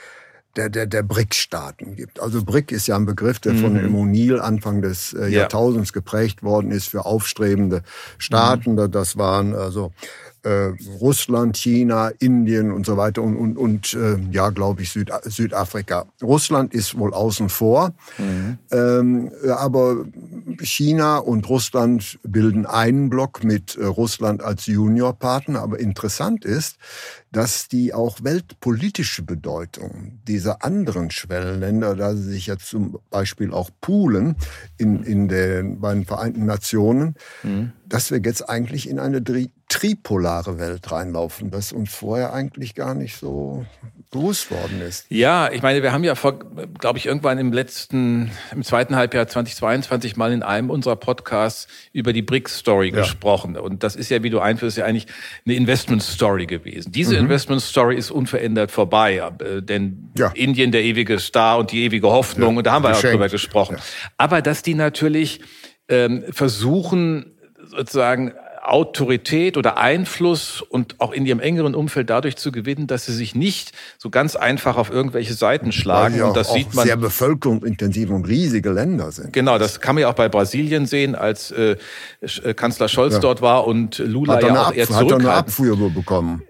der, 0.57 0.69
der, 0.69 0.87
der 0.87 1.03
BRIC-Staaten 1.03 1.97
gibt. 1.97 2.21
Also 2.21 2.45
BRIC 2.45 2.73
ist 2.73 2.87
ja 2.87 2.97
ein 2.97 3.07
Begriff, 3.07 3.39
der 3.41 3.55
von 3.55 3.75
mhm. 3.75 3.95
O'Neill 3.95 4.39
Anfang 4.39 4.83
des 4.83 5.13
äh, 5.15 5.29
Jahrtausends 5.29 5.93
geprägt 5.93 6.43
worden 6.43 6.71
ist 6.71 6.89
für 6.89 7.05
aufstrebende 7.07 7.83
Staaten. 8.19 8.75
Mhm. 8.75 8.91
Das 8.91 9.17
waren 9.17 9.55
also 9.55 9.93
äh, 10.43 10.73
Russland, 11.01 11.57
China, 11.57 12.11
Indien 12.19 12.73
und 12.73 12.87
so 12.87 12.97
weiter 12.97 13.23
und, 13.23 13.37
und, 13.37 13.57
und 13.57 13.95
äh, 13.95 14.19
ja, 14.31 14.51
glaube 14.51 14.83
ich, 14.83 14.91
Süd, 14.91 15.11
Südafrika. 15.25 16.07
Russland 16.23 16.75
ist 16.75 16.99
wohl 16.99 17.15
außen 17.15 17.49
vor, 17.49 17.95
mhm. 18.19 18.59
ähm, 18.71 19.33
aber 19.57 20.05
China 20.61 21.19
und 21.19 21.49
Russland 21.49 22.19
bilden 22.23 22.67
einen 22.67 23.11
Block 23.11 23.45
mit 23.45 23.77
äh, 23.77 23.85
Russland 23.85 24.43
als 24.43 24.67
Juniorpartner. 24.67 25.61
Aber 25.61 25.79
interessant 25.79 26.45
ist, 26.45 26.77
dass 27.33 27.69
die 27.69 27.95
auch 27.95 28.23
weltpolitische 28.23 29.23
Bedeutung 29.23 30.21
dieser 30.29 30.65
anderen 30.65 31.11
Schwellenländer, 31.11 31.97
da 31.97 32.15
sie 32.15 32.31
sich 32.31 32.47
jetzt 32.47 32.67
zum 32.67 32.99
Beispiel 33.11 33.53
auch 33.53 33.71
poolen 33.81 34.37
in, 34.77 35.03
in 35.03 35.29
den, 35.29 35.81
bei 35.81 35.95
den 35.95 36.05
Vereinten 36.05 36.45
Nationen, 36.45 37.15
mhm. 37.43 37.73
Dass 37.93 38.11
wir 38.11 38.21
jetzt 38.25 38.49
eigentlich 38.49 38.89
in 38.89 38.99
eine 38.99 39.23
tripolare 39.69 40.59
Welt 40.59 40.91
reinlaufen, 40.91 41.51
das 41.51 41.73
uns 41.73 41.95
vorher 41.95 42.33
eigentlich 42.33 42.75
gar 42.75 42.95
nicht 42.95 43.17
so 43.17 43.67
bewusst 44.11 44.51
worden 44.51 44.81
ist. 44.81 45.05
Ja, 45.11 45.51
ich 45.53 45.61
meine, 45.61 45.83
wir 45.83 45.93
haben 45.93 46.03
ja 46.03 46.15
vor, 46.15 46.39
glaube 46.79 46.99
ich, 46.99 47.05
irgendwann 47.05 47.37
im 47.37 47.53
letzten, 47.53 48.31
im 48.51 48.63
zweiten 48.63 48.97
Halbjahr 48.97 49.27
2022 49.29 50.17
mal 50.17 50.33
in 50.33 50.43
einem 50.43 50.71
unserer 50.71 50.97
Podcasts 50.97 51.69
über 51.93 52.15
die 52.15 52.23
BRICS-Story 52.23 52.89
ja. 52.89 53.01
gesprochen. 53.01 53.59
Und 53.59 53.83
das 53.83 53.95
ist 53.95 54.11
ja, 54.11 54.23
wie 54.23 54.31
du 54.31 54.41
einführst, 54.41 54.79
ja 54.79 54.87
eigentlich 54.87 55.07
eine 55.45 55.55
Investment-Story 55.55 56.47
gewesen. 56.47 56.93
Diese 56.93 57.15
mhm. 57.17 57.25
Investment-Story 57.25 57.97
ist 57.97 58.11
unverändert 58.11 58.71
vorbei, 58.71 59.17
äh, 59.17 59.61
denn 59.61 60.13
ja. 60.17 60.31
Indien 60.35 60.73
der 60.73 60.83
ewige 60.83 61.19
Star 61.19 61.59
und 61.59 61.73
die 61.73 61.85
ewige 61.85 62.09
Hoffnung, 62.09 62.53
ja. 62.53 62.59
und 62.59 62.67
da 62.67 62.73
haben 62.73 62.85
wir 62.85 62.93
auch 62.93 63.01
drüber 63.01 63.29
gesprochen. 63.29 63.77
Aber 64.17 64.41
dass 64.41 64.63
die 64.63 64.75
natürlich 64.75 65.41
ähm, 65.89 66.25
versuchen, 66.31 67.32
sozusagen 67.73 68.33
Autorität 68.63 69.57
oder 69.57 69.77
Einfluss 69.77 70.63
und 70.63 70.95
auch 71.01 71.13
in 71.13 71.27
ihrem 71.27 71.41
engeren 71.41 71.75
Umfeld 71.75 72.09
dadurch 72.11 72.37
zu 72.37 72.53
gewinnen, 72.53 72.87
dass 72.87 73.07
sie 73.07 73.13
sich 73.13 73.35
nicht 73.35 73.73
so 73.99 74.09
ganz 74.09 74.37
einfach 74.37 74.77
auf 74.77 74.89
irgendwelche 74.89 75.35
Seiten 75.35 75.73
schlagen. 75.73 76.15
Weil 76.15 76.23
und 76.23 76.37
das 76.37 76.49
auch 76.49 76.55
sieht 76.55 76.73
man 76.73 76.87
sehr 76.87 76.97
bevölkerungsintensive 76.97 78.15
und 78.15 78.29
riesige 78.29 78.71
Länder 78.71 79.11
sind. 79.11 79.33
Genau, 79.33 79.59
das 79.59 79.81
kann 79.81 79.97
man 79.97 80.03
ja 80.03 80.11
auch 80.11 80.15
bei 80.15 80.29
Brasilien 80.29 80.87
sehen, 80.87 81.17
als 81.17 81.51
äh, 81.51 81.77
äh 82.21 82.55
Kanzler 82.55 82.89
Scholz 82.89 83.15
ja. 83.15 83.21
dort 83.21 83.43
war 83.43 83.67
und 83.67 83.99
Lula 83.99 84.41
ja 84.41 84.69
auch 84.69 84.73
eher 84.73 84.87
zurückhaltend. 84.87 85.13
Hat 85.13 85.21
eine 85.21 85.39
Abfuhr 85.39 85.91
bekommen. 85.91 86.43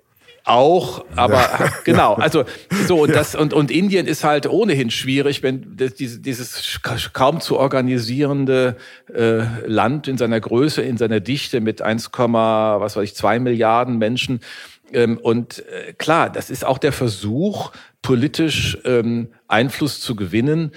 Auch, 0.45 1.05
aber 1.15 1.35
ja. 1.35 1.73
genau, 1.85 2.15
also 2.15 2.45
so 2.89 3.01
und 3.03 3.15
das 3.15 3.37
und 3.37 3.53
und 3.53 3.71
Indien 3.71 4.07
ist 4.07 4.25
halt 4.25 4.49
ohnehin 4.49 4.91
schwierig, 4.91 5.43
wenn 5.45 5.77
das, 5.77 5.95
dieses, 5.95 6.21
dieses 6.21 6.81
kaum 7.13 7.41
zu 7.41 7.59
organisierende 7.59 8.77
äh, 9.15 9.45
Land 9.67 10.09
in 10.09 10.19
seiner 10.19 10.41
Größe, 10.41 10.83
in 10.83 10.97
seiner 10.97 11.21
Dichte 11.21 11.61
mit 11.61 11.81
1, 11.81 12.11
was 12.13 12.97
weiß 12.97 13.05
ich 13.05 13.15
2 13.15 13.39
Milliarden 13.39 13.99
Menschen 13.99 14.41
ähm, 14.93 15.19
und 15.19 15.65
äh, 15.69 15.93
klar, 15.95 16.31
das 16.31 16.51
ist 16.51 16.65
auch 16.65 16.79
der 16.79 16.93
Versuch 16.93 17.73
politisch 18.03 18.79
ähm, 18.85 19.29
Einfluss 19.49 20.01
zu 20.01 20.17
gewinnen 20.17 20.73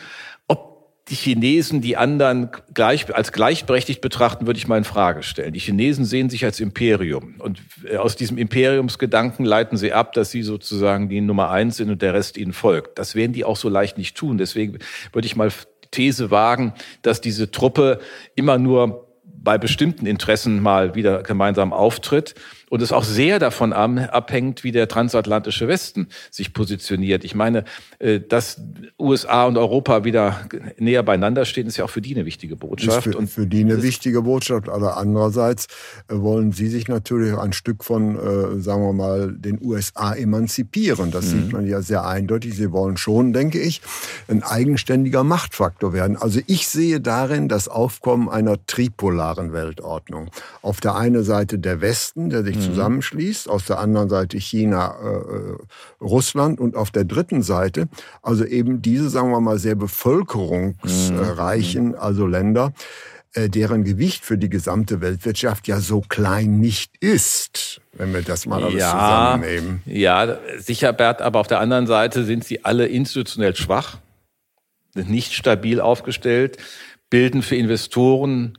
die 1.10 1.16
Chinesen 1.16 1.82
die 1.82 1.98
anderen 1.98 2.50
gleich, 2.74 3.14
als 3.14 3.32
gleichberechtigt 3.32 4.02
betrachten, 4.02 4.48
würde 4.48 4.58
ich 4.58 4.68
mal 4.68 4.80
in 4.80 4.84
Frage 4.84 5.22
stellen. 5.22 5.54
Die 5.54 5.60
Chinesen 5.60 6.04
sehen 6.04 6.32
sich 6.32 6.46
als 6.46 6.60
Imperium. 6.60 7.36
Und 7.38 7.62
äh, 7.88 7.98
aus 7.98 8.16
diesem 8.16 8.40
Imperiumsgedanken 8.40 9.46
leiten 9.46 9.78
sie 9.78 9.94
ab, 9.94 10.14
dass 10.14 10.32
sie 10.32 10.42
sozusagen 10.42 11.08
die 11.08 11.22
Nummer 11.22 11.52
eins 11.52 11.78
sind 11.78 11.92
und 11.92 12.02
der 12.02 12.16
Rest 12.16 12.38
ihnen 12.38 12.54
folgt. 12.54 12.98
Das 12.98 13.14
werden 13.14 13.34
die 13.34 13.46
auch 13.46 13.58
so 13.58 13.70
leicht 13.70 14.00
nicht 14.00 14.18
tun. 14.18 14.40
Deswegen 14.40 14.80
würde 15.14 15.28
ich 15.28 15.36
mal 15.36 15.52
These 15.92 16.32
wagen, 16.32 16.74
dass 17.04 17.22
diese 17.22 17.52
Truppe 17.52 18.00
immer 18.34 18.58
nur 18.58 19.08
bei 19.24 19.60
bestimmten 19.60 20.08
Interessen 20.08 20.62
mal 20.62 20.96
wieder 20.96 21.22
gemeinsam 21.22 21.72
auftritt 21.72 22.34
und 22.70 22.82
es 22.82 22.92
auch 22.92 23.04
sehr 23.04 23.40
davon 23.40 23.74
abhängt, 23.74 24.64
wie 24.64 24.72
der 24.72 24.88
transatlantische 24.88 25.68
Westen 25.68 26.08
sich 26.32 26.54
positioniert. 26.54 27.24
Ich 27.24 27.36
meine, 27.36 27.64
äh, 28.00 28.20
dass 28.20 28.62
USA 29.00 29.46
und 29.46 29.58
Europa 29.58 30.04
wieder 30.04 30.48
näher 30.78 31.04
beieinander 31.04 31.46
stehen, 31.46 31.68
ist 31.68 31.78
ja 31.78 31.86
auch 31.86 31.90
für 31.90 32.02
die 32.02 32.16
eine 32.16 32.26
wichtige 32.26 32.56
Botschaft. 32.56 33.08
Ist 33.08 33.14
für, 33.14 33.18
und 33.18 33.30
für 33.30 33.46
die 33.46 33.62
eine 33.62 33.84
wichtige 33.84 34.24
Botschaft. 34.24 34.70
Aber 34.70 34.98
andererseits 34.98 35.68
äh, 36.08 36.16
wollen 36.16 36.52
sie 36.52 36.68
sich 36.68 36.88
natürlich 36.88 37.38
ein 37.38 37.54
Stück 37.54 37.84
von, 37.84 38.16
äh, 38.16 38.62
sagen 38.62 38.84
wir 38.84 38.94
mal, 38.94 39.32
den 39.32 39.60
USA 39.62 40.14
emanzipieren. 40.14 41.12
Das 41.12 41.26
mhm. 41.26 41.30
sieht 41.30 41.54
man 41.54 41.68
ja 41.68 41.82
sehr 41.82 42.06
eindeutig. 42.06 42.56
Sie 42.56 42.72
wollen 42.72 42.98
schon, 42.98 43.34
denke 43.34 43.60
ich, 43.60 43.82
ein 44.28 44.44
eigenständiger 44.44 45.24
Machtfaktor 45.24 45.94
werden. 45.94 46.18
Also 46.18 46.40
ich 46.48 46.68
sehe 46.68 47.00
darin 47.00 47.48
das 47.48 47.68
Aufkommen 47.68 48.30
einer 48.30 48.66
tripolaren 48.66 49.54
Weltordnung. 49.54 50.32
Auf 50.62 50.82
der 50.82 50.96
einen 50.96 51.24
Seite 51.24 51.60
der 51.60 51.82
Westen, 51.82 52.30
der 52.30 52.44
sich 52.44 52.55
sich 52.56 52.68
mhm. 52.68 52.74
zusammenschließt, 52.74 53.50
aus 53.50 53.66
der 53.66 53.80
anderen 53.80 54.10
Seite 54.10 54.38
China, 54.38 54.96
äh, 55.02 55.08
äh, 55.08 55.58
Russland 56.02 56.60
und 56.60 56.76
auf 56.76 56.92
der 56.92 57.06
dritten 57.06 57.42
Seite, 57.44 57.88
also 58.22 58.44
eben 58.46 58.82
diese, 58.82 59.10
sagen 59.10 59.32
wir 59.32 59.40
mal, 59.42 59.60
sehr 59.60 59.76
bevölkerungsreichen, 59.76 61.90
mhm. 61.90 61.96
also 61.96 62.26
Länder, 62.28 62.74
äh, 63.34 63.50
deren 63.50 63.84
Gewicht 63.84 64.24
für 64.24 64.38
die 64.38 64.48
gesamte 64.50 65.02
Weltwirtschaft 65.02 65.68
ja 65.68 65.82
so 65.82 66.00
klein 66.02 66.60
nicht 66.60 66.94
ist, 67.02 67.82
wenn 67.94 68.14
wir 68.14 68.22
das 68.22 68.46
mal 68.46 68.64
alles 68.64 68.80
ja, 68.80 68.92
zusammennehmen. 68.92 69.82
Ja, 69.86 70.38
sicher, 70.58 70.94
Bert, 70.94 71.22
aber 71.22 71.40
auf 71.40 71.48
der 71.48 71.60
anderen 71.60 71.88
Seite 71.88 72.24
sind 72.24 72.46
sie 72.46 72.64
alle 72.64 72.88
institutionell 72.88 73.56
schwach, 73.56 73.98
sind 74.94 75.10
nicht 75.10 75.34
stabil 75.34 75.82
aufgestellt, 75.82 76.58
bilden 77.10 77.42
für 77.42 77.58
Investoren 77.58 78.58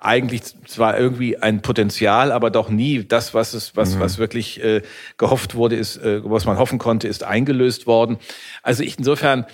eigentlich 0.00 0.42
zwar 0.66 0.96
irgendwie 0.96 1.38
ein 1.38 1.60
Potenzial, 1.60 2.30
aber 2.30 2.50
doch 2.50 2.68
nie 2.68 3.02
das, 3.02 3.34
was 3.34 3.52
es, 3.52 3.74
was, 3.74 3.96
mhm. 3.96 4.00
was 4.00 4.18
wirklich 4.18 4.62
äh, 4.62 4.82
gehofft 5.16 5.56
wurde, 5.56 5.74
ist, 5.74 5.96
äh, 5.96 6.20
was 6.22 6.44
man 6.44 6.56
hoffen 6.56 6.78
konnte, 6.78 7.08
ist 7.08 7.24
eingelöst 7.24 7.88
worden. 7.88 8.18
Also 8.62 8.84
ich 8.84 8.96
insofern, 8.96 9.44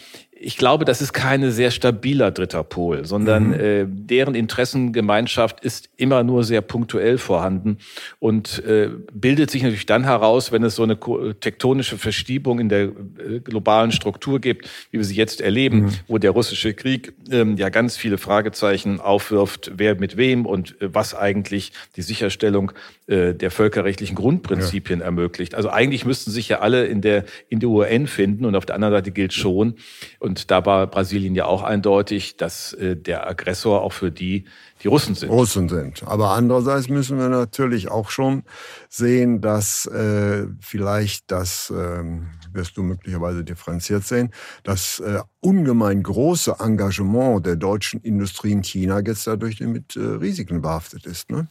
ich 0.45 0.59
glaube, 0.59 0.85
das 0.85 1.01
ist 1.01 1.15
keine 1.15 1.53
sehr 1.53 1.71
stabiler 1.71 2.31
dritter 2.31 2.63
Pol, 2.65 3.07
sondern 3.07 3.49
mhm. 3.49 3.55
äh, 3.55 3.87
deren 3.89 4.35
Interessengemeinschaft 4.35 5.65
ist 5.65 5.89
immer 5.97 6.23
nur 6.23 6.45
sehr 6.45 6.61
punktuell 6.61 7.17
vorhanden 7.17 7.79
und 8.19 8.63
äh, 8.65 8.91
bildet 9.13 9.51
sich 9.51 9.63
natürlich 9.63 9.87
dann 9.87 10.05
heraus, 10.05 10.53
wenn 10.53 10.63
es 10.63 10.77
so 10.77 10.83
eine 10.83 10.99
tektonische 11.41 11.97
Verschiebung 11.97 12.59
in 12.59 12.69
der 12.69 12.83
äh, 12.83 13.41
globalen 13.43 13.91
Struktur 13.91 14.39
gibt, 14.39 14.69
wie 14.91 14.99
wir 14.99 15.05
sie 15.05 15.15
jetzt 15.15 15.41
erleben, 15.41 15.85
mhm. 15.85 15.91
wo 16.09 16.19
der 16.19 16.33
russische 16.33 16.75
Krieg 16.75 17.15
ähm, 17.31 17.57
ja 17.57 17.71
ganz 17.71 17.97
viele 17.97 18.19
Fragezeichen 18.19 19.01
aufwirft, 19.01 19.73
wer 19.77 19.95
mit 19.95 20.19
wem 20.19 20.45
und 20.45 20.81
äh, 20.83 20.93
was 20.93 21.15
eigentlich 21.15 21.73
die 21.97 22.03
Sicherstellung 22.03 22.73
äh, 23.07 23.33
der 23.33 23.51
völkerrechtlichen 23.51 24.15
Grundprinzipien 24.15 25.01
ja. 25.01 25.07
ermöglicht. 25.07 25.55
Also 25.55 25.71
eigentlich 25.71 26.05
müssten 26.05 26.31
sich 26.31 26.51
ja 26.51 26.61
alle 26.61 26.85
in 26.85 27.01
der 27.01 27.25
in 27.49 27.61
der 27.61 27.71
UN 27.71 28.07
finden 28.07 28.45
und 28.45 28.57
auf 28.57 28.67
der 28.67 28.75
anderen 28.75 28.95
Seite 28.95 29.11
gilt 29.11 29.33
schon 29.33 29.77
und 30.19 30.34
und 30.35 30.51
da 30.51 30.67
war 30.67 30.89
Brasilien 30.89 31.37
ja 31.37 31.47
auch 31.47 31.63
eindeutig, 31.63 32.37
dass 32.37 32.73
äh, 32.73 32.97
der 32.97 33.29
Aggressor 33.29 33.83
auch 33.83 33.93
für 33.93 34.11
die 34.11 34.47
die 34.83 34.89
Russen 34.89 35.15
sind. 35.15 35.31
Russen 35.31 35.69
sind. 35.69 36.03
Aber 36.07 36.31
andererseits 36.31 36.89
müssen 36.89 37.19
wir 37.19 37.29
natürlich 37.31 37.91
auch 37.91 38.11
schon 38.11 38.43
sehen, 38.91 39.41
dass 39.41 39.87
äh, 39.87 40.47
vielleicht 40.61 41.31
das, 41.31 41.71
äh, 41.71 42.03
wirst 42.53 42.77
du 42.77 42.83
möglicherweise 42.83 43.45
differenziert 43.45 44.05
sehen, 44.05 44.31
das 44.63 45.01
äh, 45.01 45.21
ungemein 45.41 46.03
große 46.03 46.57
Engagement 46.61 47.47
der 47.47 47.57
deutschen 47.57 48.01
Industrie 48.01 48.53
in 48.53 48.63
China 48.63 49.01
jetzt 49.01 49.27
dadurch 49.27 49.61
mit 49.61 49.97
äh, 49.97 50.01
Risiken 50.01 50.61
behaftet 50.61 51.07
ist. 51.07 51.31
Ne? 51.31 51.47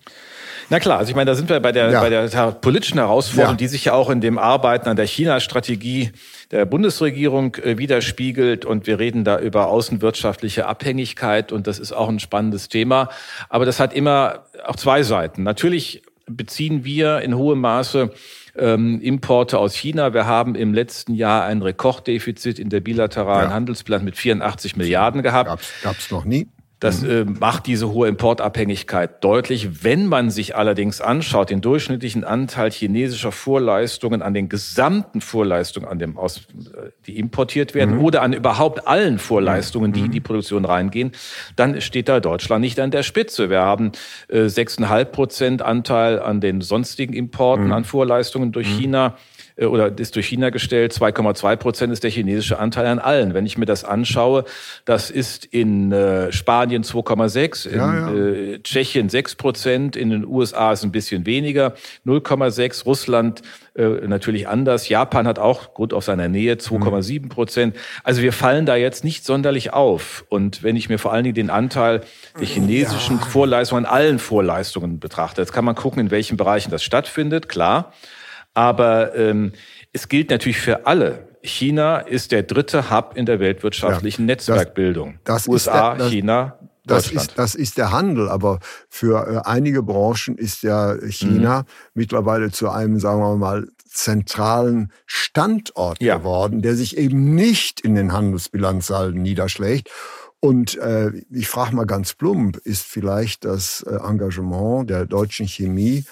Na 0.70 0.80
klar, 0.80 1.00
also 1.00 1.10
ich 1.10 1.16
meine, 1.16 1.32
da 1.32 1.36
sind 1.36 1.50
wir 1.50 1.60
bei 1.60 1.72
der, 1.72 1.90
ja. 1.90 2.02
bei 2.02 2.10
der 2.10 2.28
politischen 2.52 3.00
Herausforderung, 3.00 3.54
ja. 3.54 3.58
die 3.58 3.68
sich 3.68 3.86
ja 3.86 3.94
auch 3.94 4.12
in 4.12 4.22
dem 4.22 4.38
Arbeiten 4.38 4.90
an 4.90 4.96
der 4.96 5.08
China-Strategie 5.08 6.12
der 6.54 6.66
Bundesregierung 6.66 7.56
äh, 7.56 7.78
widerspiegelt. 7.80 8.64
Und 8.64 8.86
wir 8.86 9.00
reden 9.00 9.24
da 9.24 9.40
über 9.40 9.68
außenwirtschaftliche 9.68 10.68
Abhängigkeit. 10.68 11.52
Und 11.52 11.66
das 11.66 11.80
ist 11.80 11.92
auch 11.92 12.10
ein 12.10 12.20
spannendes 12.20 12.70
Thema. 12.70 13.10
Aber 13.50 13.66
das 13.66 13.80
hat 13.80 13.94
immer 13.94 14.46
auch 14.64 14.76
zwei 14.76 15.02
Seiten. 15.02 15.44
Natürlich 15.44 16.04
beziehen 16.28 16.86
wir 16.86 17.22
in 17.22 17.36
hohem 17.36 17.60
Maße 17.60 18.12
ähm, 18.56 19.02
Importe 19.02 19.58
aus 19.58 19.74
China. 19.74 20.14
Wir 20.14 20.28
haben 20.28 20.54
im 20.54 20.76
letzten 20.76 21.16
Jahr 21.16 21.44
ein 21.46 21.64
Rekorddefizit 21.64 22.60
in 22.60 22.70
der 22.70 22.82
bilateralen 22.82 23.50
ja. 23.50 23.56
Handelsbilanz 23.56 24.04
mit 24.04 24.16
84 24.16 24.76
Milliarden 24.76 25.24
gehabt. 25.24 25.50
Gab 25.82 25.98
es 25.98 26.12
noch 26.12 26.24
nie. 26.24 26.48
Das 26.84 27.02
mhm. 27.02 27.10
äh, 27.10 27.24
macht 27.24 27.66
diese 27.68 27.94
hohe 27.94 28.10
Importabhängigkeit 28.10 29.24
deutlich. 29.24 29.86
Wenn 29.86 30.06
man 30.06 30.30
sich 30.30 30.58
allerdings 30.58 31.00
anschaut, 31.00 31.50
den 31.50 31.62
durchschnittlichen 31.62 32.26
Anteil 32.26 32.72
chinesischer 32.72 33.32
Vorleistungen 33.32 34.22
an 34.22 34.34
den 34.34 34.50
gesamten 34.50 35.22
Vorleistungen, 35.22 35.88
an 35.88 35.98
dem 35.98 36.18
aus, 36.18 36.40
äh, 36.40 36.90
die 37.08 37.18
importiert 37.20 37.74
werden, 37.74 37.96
mhm. 37.96 38.04
oder 38.04 38.22
an 38.22 38.34
überhaupt 38.34 38.86
allen 38.86 39.18
Vorleistungen, 39.18 39.94
die 39.94 40.02
in 40.02 40.08
mhm. 40.08 40.12
die 40.12 40.20
Produktion 40.20 40.66
reingehen, 40.66 41.14
dann 41.56 41.80
steht 41.80 42.10
da 42.10 42.20
Deutschland 42.20 42.60
nicht 42.60 42.82
an 42.82 42.92
der 42.92 43.04
Spitze. 43.04 43.50
Wir 43.50 43.62
haben 43.62 43.94
äh, 44.28 44.42
6,5 44.42 45.06
Prozent 45.06 45.62
Anteil 45.62 46.20
an 46.20 46.42
den 46.42 46.60
sonstigen 46.60 47.14
Importen, 47.14 47.68
mhm. 47.68 47.72
an 47.72 47.86
Vorleistungen 47.86 48.52
durch 48.52 48.68
mhm. 48.68 48.78
China. 48.78 49.18
Äh, 49.56 49.66
oder 49.66 49.98
ist 49.98 50.16
durch 50.16 50.28
China 50.28 50.50
gestellt. 50.50 50.94
2,2 50.94 51.56
Prozent 51.56 51.94
ist 51.94 52.04
der 52.04 52.12
chinesische 52.12 52.60
Anteil 52.60 52.88
an 52.88 53.00
allen. 53.00 53.34
Wenn 53.34 53.46
ich 53.46 53.58
mir 53.58 53.66
das 53.66 53.84
anschaue, 53.84 54.46
das 54.86 55.10
ist 55.10 55.46
in 55.46 55.92
äh, 55.92 56.32
Spanien 56.32 56.84
2,6, 56.84 57.68
in 57.68 57.78
ja, 57.78 57.94
ja. 57.94 58.14
Äh, 58.14 58.60
Tschechien 58.60 59.10
6 59.10 59.36
Prozent, 59.36 59.96
in 59.96 60.10
den 60.10 60.26
USA 60.26 60.74
ist 60.74 60.84
ein 60.84 60.92
bisschen 60.92 61.26
weniger, 61.26 61.74
0,6, 62.06 62.86
Russland 62.86 63.42
äh, 63.76 64.08
natürlich 64.08 64.48
anders. 64.48 64.88
Japan 64.88 65.28
hat 65.28 65.40
auch, 65.40 65.74
Grund 65.74 65.94
auf 65.94 66.04
seiner 66.04 66.28
Nähe, 66.28 66.56
2,7 66.56 67.30
Prozent. 67.30 67.76
Also 68.04 68.22
wir 68.22 68.34
fallen 68.34 68.66
da 68.66 68.76
jetzt 68.76 69.04
nicht 69.04 69.26
sonderlich 69.26 69.74
auf. 69.74 70.26
Und 70.30 70.62
wenn 70.62 70.76
ich 70.76 70.90
mir 70.90 71.00
vor 71.00 71.12
allen 71.12 71.24
Dingen 71.24 71.36
den 71.36 71.50
Anteil 71.50 72.02
der 72.40 72.46
chinesischen 72.46 73.18
ja. 73.18 73.26
Vorleistungen 73.26 73.86
an 73.86 73.92
allen 73.92 74.20
Vorleistungen 74.20 75.00
betrachte, 75.00 75.42
jetzt 75.42 75.54
kann 75.54 75.66
man 75.66 75.76
gucken, 75.76 76.00
in 76.00 76.12
welchen 76.12 76.38
Bereichen 76.38 76.70
das 76.70 76.84
stattfindet, 76.84 77.50
klar. 77.50 77.94
Aber 78.54 79.16
ähm, 79.16 79.54
es 79.92 80.10
gilt 80.10 80.30
natürlich 80.30 80.60
für 80.60 80.86
alle. 80.86 81.28
China 81.42 81.98
ist 81.98 82.32
der 82.32 82.44
dritte 82.44 82.90
Hub 82.90 83.14
in 83.16 83.26
der 83.26 83.40
weltwirtschaftlichen 83.40 84.24
ja, 84.24 84.28
Netzwerkbildung. 84.28 85.20
Das, 85.24 85.44
das 85.44 85.48
USA, 85.48 85.96
der, 85.96 86.06
das, 86.06 86.12
China, 86.12 86.60
das 86.86 87.12
ist, 87.12 87.34
das 87.38 87.56
ist 87.56 87.78
der 87.78 87.92
Handel, 87.92 88.30
aber 88.30 88.60
für 88.90 89.28
äh, 89.28 89.50
einige 89.50 89.84
Branchen 89.84 90.38
ist 90.38 90.64
ja 90.64 90.96
China 91.10 91.60
mhm. 91.60 91.66
mittlerweile 91.94 92.52
zu 92.52 92.70
einem, 92.70 93.00
sagen 93.00 93.20
wir 93.20 93.36
mal, 93.36 93.68
zentralen 93.86 94.92
Standort 95.06 96.02
ja. 96.02 96.18
geworden, 96.18 96.62
der 96.62 96.76
sich 96.76 96.98
eben 96.98 97.36
nicht 97.36 97.82
in 97.82 97.96
den 97.96 98.12
Handelsbilanzsalden 98.12 99.22
niederschlägt. 99.22 99.90
Und 100.40 100.78
äh, 100.78 101.12
ich 101.32 101.48
frage 101.48 101.76
mal 101.76 101.86
ganz 101.86 102.16
plump, 102.16 102.58
ist 102.58 102.84
vielleicht 102.84 103.46
das 103.46 103.84
äh, 103.84 103.96
Engagement 103.96 104.90
der 104.90 105.06
deutschen 105.06 105.48
Chemie 105.48 106.06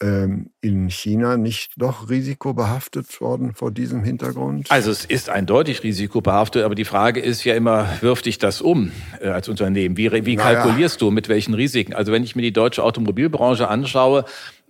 ähm, 0.00 0.50
in 0.62 0.90
China 0.90 1.36
nicht 1.36 1.72
doch 1.76 2.10
risikobehaftet 2.10 3.20
worden 3.20 3.54
vor 3.54 3.70
diesem 3.70 4.04
Hintergrund? 4.04 4.70
Also 4.70 4.90
es 4.90 5.04
ist 5.04 5.30
eindeutig 5.30 5.82
risikobehaftet, 5.82 6.64
aber 6.64 6.74
die 6.74 6.84
Frage 6.84 7.20
ist 7.20 7.44
ja 7.44 7.54
immer, 7.54 7.88
wirft 8.00 8.26
dich 8.26 8.38
das 8.38 8.60
um 8.60 8.92
äh, 9.20 9.28
als 9.28 9.48
Unternehmen? 9.48 9.96
Wie, 9.96 10.10
wie 10.26 10.36
naja. 10.36 10.62
kalkulierst 10.62 11.00
du 11.00 11.10
mit 11.10 11.28
welchen 11.28 11.54
Risiken? 11.54 11.94
Also 11.94 12.12
wenn 12.12 12.22
ich 12.22 12.36
mir 12.36 12.42
die 12.42 12.52
deutsche 12.52 12.82
Automobilbranche 12.82 13.68
anschaue, 13.68 14.24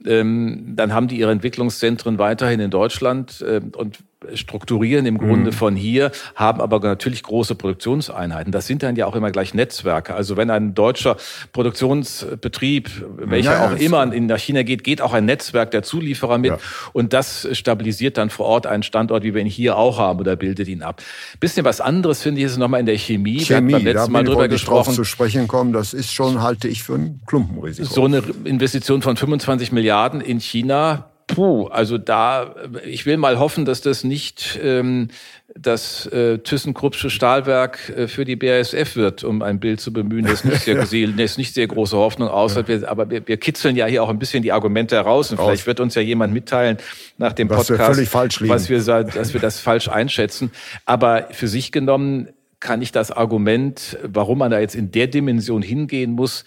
ähm, 0.06 0.72
dann 0.76 0.94
haben 0.94 1.08
die 1.08 1.18
ihre 1.18 1.32
Entwicklungszentren 1.32 2.18
weiterhin 2.18 2.60
in 2.60 2.70
Deutschland 2.70 3.42
äh, 3.42 3.60
und 3.76 3.98
strukturieren 4.34 5.06
im 5.06 5.18
Grunde 5.18 5.50
mhm. 5.50 5.54
von 5.54 5.76
hier, 5.76 6.10
haben 6.34 6.60
aber 6.60 6.78
natürlich 6.80 7.22
große 7.22 7.54
Produktionseinheiten. 7.54 8.52
Das 8.52 8.66
sind 8.66 8.82
dann 8.82 8.96
ja 8.96 9.06
auch 9.06 9.16
immer 9.16 9.30
gleich 9.30 9.54
Netzwerke. 9.54 10.14
Also 10.14 10.36
wenn 10.36 10.50
ein 10.50 10.74
deutscher 10.74 11.16
Produktionsbetrieb, 11.52 12.90
welcher 13.16 13.52
ja, 13.52 13.66
auch 13.66 13.78
immer 13.78 14.12
in 14.12 14.26
nach 14.26 14.38
China 14.38 14.62
geht, 14.62 14.84
geht 14.84 15.00
auch 15.00 15.14
ein 15.14 15.24
Netzwerk 15.24 15.70
der 15.70 15.79
Zulieferer 15.82 16.38
mit 16.38 16.52
ja. 16.52 16.58
und 16.92 17.12
das 17.12 17.48
stabilisiert 17.52 18.16
dann 18.16 18.30
vor 18.30 18.46
Ort 18.46 18.66
einen 18.66 18.82
Standort, 18.82 19.22
wie 19.22 19.34
wir 19.34 19.40
ihn 19.40 19.46
hier 19.46 19.76
auch 19.76 19.98
haben 19.98 20.20
oder 20.20 20.36
bildet 20.36 20.68
ihn 20.68 20.82
ab. 20.82 21.02
Bisschen 21.38 21.64
was 21.64 21.80
anderes 21.80 22.22
finde 22.22 22.40
ich 22.40 22.46
ist 22.46 22.56
nochmal 22.58 22.80
in 22.80 22.86
der 22.86 22.98
Chemie. 22.98 23.40
Chemie, 23.40 23.72
wir 23.72 23.94
letzten 23.94 24.12
Mal 24.12 24.24
drüber 24.24 24.48
gesprochen. 24.48 24.94
zu 24.94 25.04
sprechen 25.04 25.48
kommen, 25.48 25.72
das 25.72 25.92
ist 25.92 26.12
schon, 26.12 26.42
halte 26.42 26.68
ich 26.68 26.82
für 26.82 26.94
ein 26.94 27.20
Klumpenrisiko. 27.26 27.92
So 27.92 28.04
eine 28.04 28.22
Investition 28.44 29.02
von 29.02 29.16
25 29.16 29.72
Milliarden 29.72 30.20
in 30.20 30.40
China 30.40 31.10
Puh, 31.34 31.68
also 31.68 31.96
da, 31.96 32.54
ich 32.84 33.06
will 33.06 33.16
mal 33.16 33.38
hoffen, 33.38 33.64
dass 33.64 33.80
das 33.80 34.02
nicht 34.02 34.58
ähm, 34.62 35.08
das 35.56 36.06
äh, 36.06 36.38
ThyssenKruppsche 36.38 37.10
Stahlwerk 37.10 37.88
äh, 37.90 38.08
für 38.08 38.24
die 38.24 38.36
BASF 38.36 38.96
wird, 38.96 39.24
um 39.24 39.42
ein 39.42 39.60
Bild 39.60 39.80
zu 39.80 39.92
bemühen, 39.92 40.24
das 40.24 40.44
nicht 40.44 40.62
sehr, 40.62 40.76
das 41.16 41.38
nicht 41.38 41.54
sehr 41.54 41.66
große 41.66 41.96
Hoffnung 41.96 42.28
aus 42.28 42.56
hat. 42.56 42.68
Wir, 42.68 42.88
aber 42.88 43.10
wir, 43.10 43.26
wir 43.26 43.36
kitzeln 43.36 43.76
ja 43.76 43.86
hier 43.86 44.02
auch 44.02 44.08
ein 44.08 44.18
bisschen 44.18 44.42
die 44.42 44.52
Argumente 44.52 44.96
heraus 44.96 45.30
und 45.30 45.38
Raus. 45.38 45.46
vielleicht 45.46 45.66
wird 45.66 45.80
uns 45.80 45.94
ja 45.94 46.02
jemand 46.02 46.32
mitteilen 46.32 46.78
nach 47.18 47.32
dem 47.32 47.50
was 47.50 47.68
Podcast, 47.68 47.98
wir 47.98 48.06
falsch 48.06 48.40
was 48.42 48.68
wir, 48.68 48.80
dass 48.80 49.32
wir 49.32 49.40
das 49.40 49.60
falsch 49.60 49.88
einschätzen. 49.88 50.50
Aber 50.84 51.28
für 51.32 51.48
sich 51.48 51.72
genommen 51.72 52.28
kann 52.60 52.82
ich 52.82 52.92
das 52.92 53.10
Argument, 53.10 53.98
warum 54.02 54.38
man 54.38 54.50
da 54.50 54.60
jetzt 54.60 54.74
in 54.74 54.92
der 54.92 55.06
Dimension 55.06 55.62
hingehen 55.62 56.12
muss, 56.12 56.44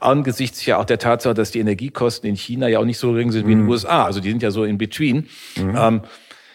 angesichts 0.00 0.64
ja 0.66 0.78
auch 0.78 0.84
der 0.84 0.98
Tatsache, 0.98 1.34
dass 1.34 1.50
die 1.50 1.60
Energiekosten 1.60 2.28
in 2.28 2.36
China 2.36 2.68
ja 2.68 2.78
auch 2.78 2.84
nicht 2.84 2.98
so 2.98 3.12
gering 3.12 3.32
sind 3.32 3.46
wie 3.46 3.52
in 3.52 3.58
den 3.58 3.64
mhm. 3.64 3.70
USA. 3.70 4.04
Also 4.04 4.20
die 4.20 4.30
sind 4.30 4.42
ja 4.42 4.50
so 4.50 4.64
in 4.64 4.78
between. 4.78 5.28
Mhm. 5.56 5.76
Ähm, 5.76 6.00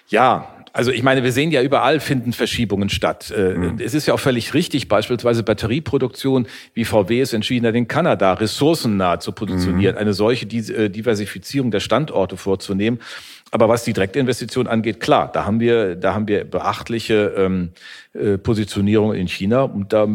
ja, 0.07 0.47
also 0.73 0.91
ich 0.91 1.03
meine, 1.03 1.23
wir 1.23 1.31
sehen 1.31 1.51
ja 1.51 1.61
überall 1.61 1.99
finden 1.99 2.33
Verschiebungen 2.33 2.89
statt. 2.89 3.33
Äh, 3.35 3.53
mhm. 3.55 3.77
Es 3.79 3.93
ist 3.93 4.07
ja 4.07 4.13
auch 4.13 4.19
völlig 4.19 4.53
richtig, 4.53 4.87
beispielsweise 4.87 5.43
Batterieproduktion, 5.43 6.47
wie 6.73 6.85
VW 6.85 7.21
es 7.21 7.33
entschieden 7.33 7.67
hat, 7.67 7.75
in 7.75 7.87
Kanada 7.87 8.33
ressourcennah 8.33 9.19
zu 9.19 9.31
positionieren, 9.33 9.95
mhm. 9.95 10.01
eine 10.01 10.13
solche 10.13 10.45
äh, 10.45 10.89
Diversifizierung 10.89 11.71
der 11.71 11.79
Standorte 11.81 12.37
vorzunehmen. 12.37 12.99
Aber 13.51 13.67
was 13.67 13.83
die 13.83 13.91
Direktinvestition 13.91 14.67
angeht, 14.67 15.01
klar, 15.01 15.29
da 15.31 15.45
haben 15.45 15.59
wir, 15.59 15.95
da 15.95 16.13
haben 16.13 16.27
wir 16.27 16.45
beachtliche 16.45 17.33
ähm, 17.35 17.71
äh, 18.13 18.37
Positionierung 18.37 19.13
in 19.13 19.27
China 19.27 19.63
und 19.63 19.91
da, 19.91 20.07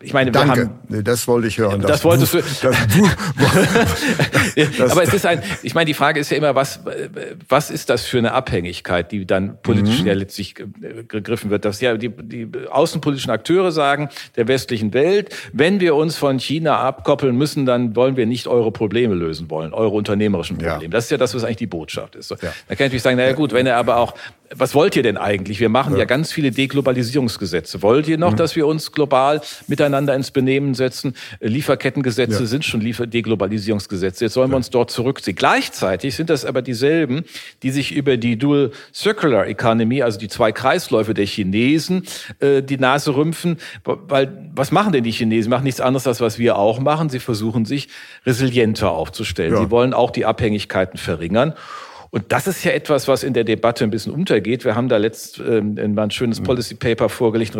ich 0.00 0.12
meine, 0.12 0.28
wir 0.28 0.32
Danke. 0.32 0.60
haben. 0.60 0.78
Nee, 0.88 1.02
das 1.02 1.28
wollte 1.28 1.48
ich 1.48 1.58
hören. 1.58 1.80
Das, 1.80 1.90
das 1.90 2.04
wolltest 2.04 2.34
du. 2.34 2.38
Das, 2.38 2.76
Aber 4.90 5.02
es 5.02 5.12
ist 5.12 5.26
ein, 5.26 5.42
ich 5.62 5.74
meine, 5.74 5.86
die 5.86 5.94
Frage 5.94 6.20
ist 6.20 6.30
ja 6.30 6.38
immer, 6.38 6.54
was, 6.54 6.80
was 7.48 7.70
ist 7.70 7.90
das 7.90 8.06
für 8.06 8.18
eine 8.18 8.32
Abhängigkeit, 8.32 9.12
die 9.12 9.26
dann 9.26 9.60
politisch 9.62 10.00
mhm. 10.00 10.06
ja 10.06 10.14
letztlich 10.14 10.54
gegriffen 10.54 11.50
wird? 11.50 11.64
Dass 11.66 11.80
ja 11.80 11.96
die, 11.96 12.08
die 12.08 12.48
außenpolitischen 12.70 13.30
Akteure 13.30 13.72
sagen, 13.72 14.08
der 14.36 14.48
westlichen 14.48 14.94
Welt, 14.94 15.34
wenn 15.52 15.80
wir 15.80 15.94
uns 15.94 16.16
von 16.16 16.38
China 16.38 16.78
abkoppeln 16.78 17.36
müssen, 17.36 17.66
dann 17.66 17.94
wollen 17.94 18.16
wir 18.16 18.24
nicht 18.26 18.46
eure 18.46 18.72
Probleme 18.72 19.14
lösen 19.14 19.50
wollen, 19.50 19.74
eure 19.74 19.94
unternehmerischen 19.94 20.56
Probleme. 20.56 20.84
Ja. 20.84 20.88
Das 20.88 21.04
ist 21.04 21.10
ja 21.10 21.18
das, 21.18 21.34
was 21.34 21.44
eigentlich 21.44 21.56
die 21.58 21.66
Botschaft 21.66 22.14
ist. 22.16 22.30
Ja. 22.30 22.36
Da 22.38 22.46
kann 22.48 22.54
ich 22.68 22.80
natürlich 22.80 23.02
sagen, 23.02 23.18
naja 23.18 23.32
gut, 23.32 23.52
wenn 23.52 23.66
er 23.66 23.76
aber 23.76 23.96
auch 23.96 24.14
was 24.54 24.74
wollt 24.74 24.96
ihr 24.96 25.02
denn 25.02 25.16
eigentlich? 25.16 25.60
Wir 25.60 25.68
machen 25.68 25.92
ja, 25.92 26.00
ja 26.00 26.04
ganz 26.04 26.32
viele 26.32 26.50
Deglobalisierungsgesetze. 26.50 27.82
Wollt 27.82 28.08
ihr 28.08 28.18
noch, 28.18 28.32
mhm. 28.32 28.36
dass 28.36 28.56
wir 28.56 28.66
uns 28.66 28.92
global 28.92 29.40
miteinander 29.66 30.14
ins 30.14 30.30
Benehmen 30.30 30.74
setzen? 30.74 31.14
Lieferkettengesetze 31.40 32.40
ja. 32.40 32.46
sind 32.46 32.64
schon 32.64 32.80
Liefer 32.80 33.06
Deglobalisierungsgesetze. 33.06 34.24
Jetzt 34.24 34.34
sollen 34.34 34.48
ja. 34.48 34.54
wir 34.54 34.56
uns 34.56 34.70
dort 34.70 34.90
zurückziehen. 34.90 35.36
Gleichzeitig 35.36 36.14
sind 36.16 36.30
das 36.30 36.44
aber 36.44 36.62
dieselben, 36.62 37.24
die 37.62 37.70
sich 37.70 37.92
über 37.92 38.16
die 38.16 38.38
Dual 38.38 38.70
Circular 38.94 39.46
Economy, 39.46 40.02
also 40.02 40.18
die 40.18 40.28
zwei 40.28 40.52
Kreisläufe 40.52 41.14
der 41.14 41.26
Chinesen, 41.26 42.04
äh, 42.40 42.62
die 42.62 42.78
Nase 42.78 43.14
rümpfen. 43.14 43.58
Weil 43.84 44.50
was 44.54 44.72
machen 44.72 44.92
denn 44.92 45.04
die 45.04 45.12
Chinesen? 45.12 45.44
Sie 45.44 45.50
machen 45.50 45.64
nichts 45.64 45.80
anderes, 45.80 46.06
als 46.06 46.20
was 46.20 46.38
wir 46.38 46.56
auch 46.56 46.80
machen. 46.80 47.10
Sie 47.10 47.20
versuchen 47.20 47.64
sich 47.64 47.88
resilienter 48.24 48.90
aufzustellen. 48.90 49.56
Sie 49.56 49.70
wollen 49.70 49.92
auch 49.92 50.10
die 50.10 50.24
Abhängigkeiten 50.24 50.98
verringern. 50.98 51.54
Und 52.10 52.32
das 52.32 52.46
ist 52.46 52.64
ja 52.64 52.72
etwas, 52.72 53.08
was 53.08 53.22
in 53.22 53.34
der 53.34 53.44
Debatte 53.44 53.84
ein 53.84 53.90
bisschen 53.90 54.12
untergeht. 54.12 54.64
Wir 54.64 54.74
haben 54.74 54.88
da 54.88 54.96
letzt 54.96 55.40
ähm, 55.40 55.76
ein 55.78 56.10
schönes 56.10 56.40
mhm. 56.40 56.44
Policy 56.44 56.74
Paper 56.74 57.08
vorgelegt 57.08 57.56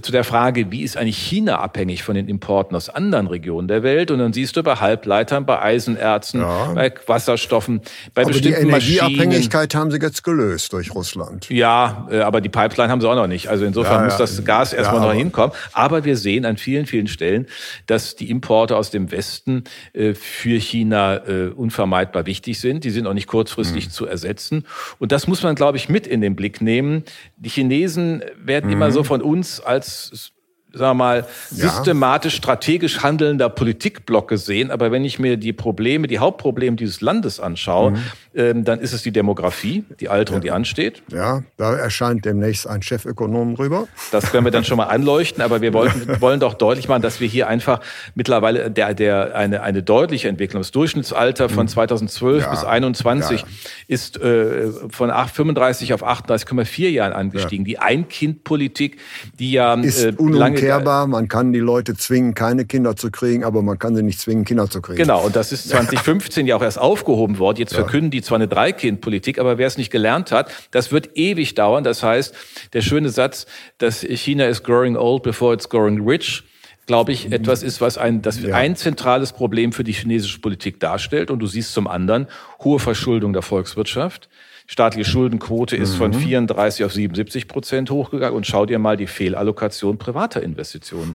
zu 0.00 0.12
der 0.12 0.24
Frage, 0.24 0.70
wie 0.70 0.82
ist 0.82 0.96
eigentlich 0.96 1.18
China 1.18 1.58
abhängig 1.58 2.02
von 2.02 2.14
den 2.14 2.28
Importen 2.28 2.76
aus 2.76 2.88
anderen 2.88 3.26
Regionen 3.26 3.68
der 3.68 3.82
Welt? 3.82 4.10
Und 4.10 4.20
dann 4.20 4.32
siehst 4.32 4.56
du 4.56 4.62
bei 4.62 4.76
Halbleitern, 4.76 5.44
bei 5.44 5.60
Eisenerzen, 5.60 6.40
ja. 6.40 6.72
bei 6.72 6.94
Wasserstoffen, 7.06 7.80
bei 8.14 8.22
aber 8.22 8.30
bestimmten 8.30 8.62
die 8.62 8.68
Energieabhängigkeit 8.68 9.74
haben 9.74 9.90
sie 9.90 9.98
jetzt 9.98 10.22
gelöst 10.22 10.72
durch 10.72 10.94
Russland. 10.94 11.48
Ja, 11.50 12.06
äh, 12.10 12.20
aber 12.20 12.40
die 12.40 12.48
Pipeline 12.48 12.90
haben 12.90 13.00
sie 13.00 13.08
auch 13.08 13.14
noch 13.14 13.26
nicht. 13.26 13.48
Also 13.48 13.64
insofern 13.64 14.00
ja, 14.00 14.04
muss 14.04 14.16
das 14.16 14.44
Gas 14.44 14.72
erstmal 14.72 15.00
ja, 15.00 15.08
noch 15.08 15.14
hinkommen. 15.14 15.54
Aber 15.72 16.04
wir 16.04 16.16
sehen 16.16 16.44
an 16.44 16.56
vielen, 16.56 16.86
vielen 16.86 17.08
Stellen, 17.08 17.46
dass 17.86 18.14
die 18.14 18.30
Importe 18.30 18.76
aus 18.76 18.90
dem 18.90 19.10
Westen 19.10 19.64
äh, 19.92 20.14
für 20.14 20.58
China 20.58 21.16
äh, 21.26 21.48
unvermeidbar 21.48 22.26
wichtig 22.26 22.60
sind. 22.60 22.84
Die 22.84 22.90
sind 22.90 23.06
auch 23.06 23.14
nicht 23.14 23.26
kurzfristig 23.26 23.63
mhm. 23.72 23.90
zu 23.90 24.06
ersetzen. 24.06 24.64
Und 24.98 25.12
das 25.12 25.26
muss 25.26 25.42
man, 25.42 25.54
glaube 25.54 25.78
ich, 25.78 25.88
mit 25.88 26.06
in 26.06 26.20
den 26.20 26.36
Blick 26.36 26.60
nehmen. 26.60 27.04
Die 27.36 27.48
Chinesen 27.48 28.22
werden 28.36 28.66
mhm. 28.66 28.72
immer 28.72 28.90
so 28.90 29.04
von 29.04 29.22
uns 29.22 29.60
als 29.60 30.32
sagen 30.74 30.98
wir 30.98 31.04
mal, 31.04 31.26
systematisch, 31.50 32.34
strategisch 32.34 33.02
handelnder 33.02 33.48
Politikblock 33.48 34.28
gesehen. 34.28 34.70
Aber 34.70 34.90
wenn 34.92 35.04
ich 35.04 35.18
mir 35.18 35.36
die 35.36 35.52
Probleme, 35.52 36.06
die 36.06 36.18
Hauptprobleme 36.18 36.76
dieses 36.76 37.00
Landes 37.00 37.40
anschaue, 37.40 37.92
mhm. 37.92 37.98
ähm, 38.34 38.64
dann 38.64 38.80
ist 38.80 38.92
es 38.92 39.02
die 39.02 39.12
Demografie, 39.12 39.84
die 40.00 40.08
Alterung, 40.08 40.40
ja. 40.40 40.42
die 40.42 40.50
ansteht. 40.50 41.02
Ja, 41.12 41.42
da 41.56 41.74
erscheint 41.74 42.24
demnächst 42.24 42.66
ein 42.66 42.82
Chefökonom 42.82 43.54
drüber. 43.54 43.86
Das 44.10 44.30
können 44.30 44.44
wir 44.44 44.50
dann 44.50 44.64
schon 44.64 44.76
mal 44.76 44.84
anleuchten. 44.84 45.42
Aber 45.42 45.60
wir 45.60 45.72
wollen, 45.72 45.92
wollen 46.20 46.40
doch 46.40 46.54
deutlich 46.54 46.88
machen, 46.88 47.02
dass 47.02 47.20
wir 47.20 47.28
hier 47.28 47.48
einfach 47.48 47.80
mittlerweile 48.14 48.70
der, 48.70 48.94
der, 48.94 49.36
eine, 49.36 49.62
eine 49.62 49.82
deutliche 49.82 50.28
Entwicklung, 50.28 50.62
das 50.62 50.72
Durchschnittsalter 50.72 51.48
von 51.48 51.68
2012 51.68 52.36
mhm. 52.36 52.40
ja. 52.40 52.50
bis 52.50 52.60
2021 52.60 53.40
ja. 53.40 53.46
ist 53.88 54.20
äh, 54.20 54.70
von 54.90 55.10
8, 55.10 55.34
35 55.34 55.92
auf 55.94 56.04
38,4 56.06 56.88
Jahren 56.88 57.12
angestiegen. 57.12 57.64
Die 57.64 57.78
Ein-Kind-Politik, 57.78 58.98
die 59.38 59.52
ja 59.52 59.74
äh, 59.74 60.14
lange 60.18 60.60
umkehrbar. 60.64 61.06
Man 61.06 61.28
kann 61.28 61.52
die 61.52 61.58
Leute 61.60 61.94
zwingen, 61.94 62.34
keine 62.34 62.64
Kinder 62.64 62.96
zu 62.96 63.10
kriegen, 63.10 63.44
aber 63.44 63.62
man 63.62 63.78
kann 63.78 63.94
sie 63.94 64.02
nicht 64.02 64.20
zwingen, 64.20 64.44
Kinder 64.44 64.68
zu 64.68 64.80
kriegen. 64.82 64.98
Genau, 64.98 65.24
und 65.24 65.36
das 65.36 65.52
ist 65.52 65.68
2015 65.70 66.46
ja 66.46 66.56
auch 66.56 66.62
erst 66.62 66.78
aufgehoben 66.78 67.38
worden. 67.38 67.58
Jetzt 67.58 67.74
verkünden 67.74 68.10
die 68.10 68.22
zwar 68.22 68.36
eine 68.36 68.48
Drei-Kind-Politik, 68.48 69.38
aber 69.38 69.58
wer 69.58 69.66
es 69.66 69.78
nicht 69.78 69.90
gelernt 69.90 70.32
hat, 70.32 70.50
das 70.70 70.92
wird 70.92 71.16
ewig 71.16 71.54
dauern. 71.54 71.84
Das 71.84 72.02
heißt, 72.02 72.34
der 72.72 72.80
schöne 72.80 73.10
Satz, 73.10 73.46
dass 73.78 74.00
China 74.00 74.46
is 74.46 74.62
growing 74.62 74.96
old 74.96 75.22
before 75.22 75.54
it's 75.54 75.68
growing 75.68 76.06
rich, 76.06 76.44
glaube 76.86 77.12
ich, 77.12 77.32
etwas 77.32 77.62
ist, 77.62 77.80
was 77.80 77.96
ein, 77.96 78.20
das 78.20 78.42
ja. 78.42 78.54
ein 78.54 78.76
zentrales 78.76 79.32
Problem 79.32 79.72
für 79.72 79.84
die 79.84 79.92
chinesische 79.92 80.40
Politik 80.40 80.80
darstellt. 80.80 81.30
Und 81.30 81.38
du 81.38 81.46
siehst 81.46 81.72
zum 81.72 81.86
anderen 81.86 82.26
hohe 82.62 82.78
Verschuldung 82.78 83.32
der 83.32 83.42
Volkswirtschaft. 83.42 84.28
Staatliche 84.66 85.08
Schuldenquote 85.08 85.76
ist 85.76 85.94
mhm. 85.94 85.98
von 85.98 86.14
34 86.14 86.84
auf 86.84 86.92
77 86.92 87.48
Prozent 87.48 87.90
hochgegangen. 87.90 88.36
Und 88.36 88.46
schau 88.46 88.66
dir 88.66 88.78
mal 88.78 88.96
die 88.96 89.06
Fehlallokation 89.06 89.98
privater 89.98 90.42
Investitionen. 90.42 91.12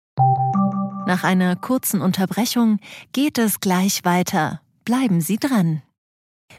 Nach 1.05 1.23
einer 1.23 1.55
kurzen 1.55 2.01
Unterbrechung 2.01 2.79
geht 3.13 3.37
es 3.37 3.61
gleich 3.61 4.03
weiter. 4.03 4.61
Bleiben 4.83 5.21
Sie 5.21 5.37
dran. 5.37 5.81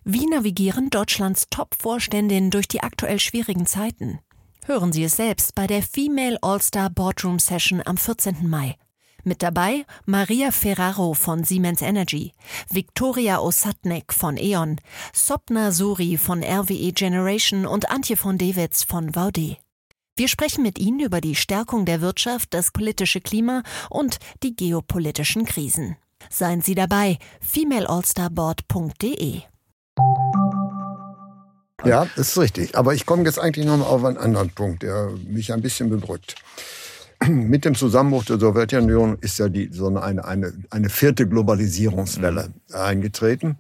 Wie 0.05 0.27
navigieren 0.27 0.90
Deutschlands 0.90 1.48
Top-Vorständinnen 1.51 2.51
durch 2.51 2.68
die 2.68 2.83
aktuell 2.83 3.18
schwierigen 3.18 3.66
Zeiten? 3.66 4.20
Hören 4.64 4.92
Sie 4.92 5.05
es 5.05 5.16
selbst 5.16 5.55
bei 5.55 5.66
der 5.66 5.83
Female 5.83 6.38
All-Star 6.42 6.88
Boardroom 6.90 7.38
Session 7.38 7.83
am 7.85 7.96
14. 7.96 8.48
Mai. 8.48 8.77
Mit 9.28 9.42
dabei 9.42 9.84
Maria 10.06 10.50
Ferraro 10.50 11.12
von 11.12 11.44
Siemens 11.44 11.82
Energy, 11.82 12.32
Viktoria 12.70 13.40
Osatnek 13.40 14.14
von 14.14 14.38
E.ON, 14.38 14.80
Sopna 15.12 15.70
Suri 15.70 16.16
von 16.16 16.42
RWE 16.42 16.92
Generation 16.92 17.66
und 17.66 17.90
Antje 17.90 18.16
von 18.16 18.38
Dewitz 18.38 18.84
von 18.84 19.14
Vaude. 19.14 19.58
Wir 20.16 20.28
sprechen 20.28 20.62
mit 20.62 20.78
Ihnen 20.78 21.00
über 21.00 21.20
die 21.20 21.34
Stärkung 21.34 21.84
der 21.84 22.00
Wirtschaft, 22.00 22.54
das 22.54 22.70
politische 22.70 23.20
Klima 23.20 23.64
und 23.90 24.16
die 24.42 24.56
geopolitischen 24.56 25.44
Krisen. 25.44 25.98
Seien 26.30 26.62
Sie 26.62 26.74
dabei, 26.74 27.18
femaleallstarboard.de. 27.42 29.42
Ja, 31.84 32.06
ist 32.16 32.38
richtig. 32.38 32.78
Aber 32.78 32.94
ich 32.94 33.04
komme 33.04 33.24
jetzt 33.24 33.38
eigentlich 33.38 33.66
noch 33.66 33.76
mal 33.76 33.84
auf 33.84 34.02
einen 34.04 34.16
anderen 34.16 34.48
Punkt, 34.48 34.84
der 34.84 35.10
mich 35.26 35.52
ein 35.52 35.60
bisschen 35.60 35.90
bedrückt. 35.90 36.36
Mit 37.28 37.64
dem 37.64 37.74
Zusammenbruch 37.74 38.24
der 38.24 38.38
Sowjetunion 38.38 39.18
ist 39.20 39.38
ja 39.38 39.48
die, 39.48 39.70
so 39.72 39.88
eine, 39.88 40.24
eine, 40.24 40.52
eine 40.70 40.88
vierte 40.88 41.26
Globalisierungswelle 41.26 42.48
mhm. 42.68 42.74
eingetreten. 42.74 43.59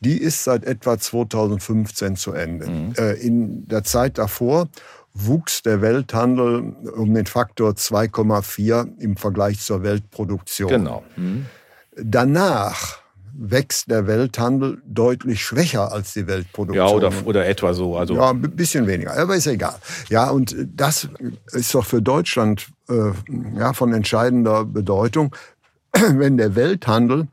Die 0.00 0.18
ist 0.18 0.44
seit 0.44 0.64
etwa 0.64 0.98
2015 0.98 2.16
zu 2.16 2.32
Ende. 2.32 2.68
Mhm. 2.68 2.92
Äh, 2.98 3.12
in 3.14 3.66
der 3.66 3.84
Zeit 3.84 4.18
davor 4.18 4.68
wuchs 5.14 5.62
der 5.62 5.80
Welthandel 5.80 6.74
um 6.94 7.14
den 7.14 7.26
Faktor 7.26 7.72
2,4 7.72 8.98
im 8.98 9.16
Vergleich 9.16 9.60
zur 9.60 9.82
Weltproduktion. 9.82 10.68
Genau. 10.68 11.02
Mhm. 11.16 11.46
Danach 11.96 12.98
wächst 13.40 13.90
der 13.90 14.06
Welthandel 14.06 14.82
deutlich 14.84 15.42
schwächer 15.42 15.92
als 15.92 16.12
die 16.12 16.26
Weltproduktion. 16.26 16.86
Ja, 16.86 16.92
oder, 16.92 17.12
oder 17.24 17.46
etwa 17.46 17.72
so. 17.72 17.96
Also 17.96 18.14
ja, 18.14 18.30
ein 18.30 18.40
bisschen 18.40 18.86
weniger, 18.86 19.16
aber 19.16 19.36
ist 19.36 19.46
egal. 19.46 19.76
Ja, 20.08 20.30
und 20.30 20.56
das 20.74 21.08
ist 21.52 21.74
doch 21.74 21.86
für 21.86 22.02
Deutschland 22.02 22.68
äh, 22.88 23.12
ja, 23.56 23.72
von 23.72 23.92
entscheidender 23.92 24.64
Bedeutung. 24.64 25.34
Wenn 25.92 26.36
der 26.36 26.54
Welthandel 26.54 27.28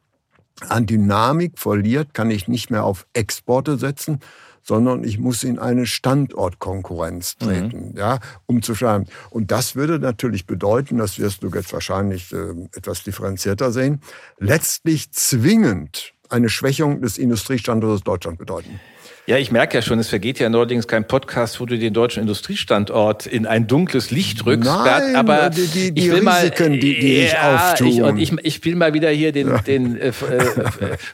an 0.70 0.86
Dynamik 0.86 1.60
verliert, 1.60 2.14
kann 2.14 2.32
ich 2.32 2.48
nicht 2.48 2.70
mehr 2.72 2.86
auf 2.86 3.06
Exporte 3.14 3.78
setzen, 3.78 4.20
sondern 4.66 5.04
ich 5.04 5.20
muss 5.20 5.44
in 5.44 5.60
eine 5.60 5.86
Standortkonkurrenz 5.86 7.36
mhm. 7.40 7.46
treten, 7.46 7.90
mhm. 7.90 7.98
ja, 7.98 8.20
um 8.48 8.62
zu 8.62 8.74
schauen. 8.74 9.06
Und 9.30 9.52
das 9.52 9.76
würde 9.76 10.00
natürlich 10.00 10.48
bedeuten, 10.48 10.98
das 10.98 11.20
wirst 11.20 11.44
du 11.44 11.50
jetzt 11.50 11.72
wahrscheinlich 11.72 12.34
äh, 12.34 12.52
etwas 12.76 13.04
differenzierter 13.04 13.72
sehen, 13.72 14.02
letztlich 14.40 15.12
zwingend 15.12 16.14
eine 16.30 16.50
Schwächung 16.50 17.02
des 17.02 17.18
Industriestandortes 17.20 18.04
Deutschland 18.04 18.40
bedeuten. 18.40 18.80
Ja, 19.28 19.38
ich 19.38 19.52
merke 19.52 19.76
ja 19.76 19.82
schon, 19.82 19.98
es 19.98 20.10
vergeht 20.10 20.38
ja 20.38 20.50
neuerdings 20.50 20.88
kein 20.88 21.08
Podcast, 21.08 21.60
wo 21.60 21.66
du 21.66 21.80
den 21.80 21.96
deutschen 21.96 22.22
Industriestandort 22.22 23.26
in 23.26 23.48
ein 23.48 23.66
dunkles 23.66 24.12
Licht 24.12 24.46
rückst. 24.46 24.70
Nein, 24.70 25.16
aber 25.16 25.50
die, 25.50 25.66
die, 25.66 25.92
die 25.92 26.02
ich 26.04 26.12
will 26.12 26.28
Risiken, 26.28 26.74
mal, 26.74 26.80
die, 26.80 27.00
die 27.00 27.18
ja, 27.22 27.26
ich 27.26 27.40
auftun. 27.40 27.88
Ich, 27.88 28.02
und 28.04 28.18
ich, 28.20 28.34
ich 28.44 28.66
will 28.66 28.76
mal 28.76 28.94
wieder 28.94 29.10
hier 29.10 29.32
den, 29.32 29.48
ja. 29.48 29.58
den 29.58 30.00
äh, 30.00 30.10
äh, 30.10 30.12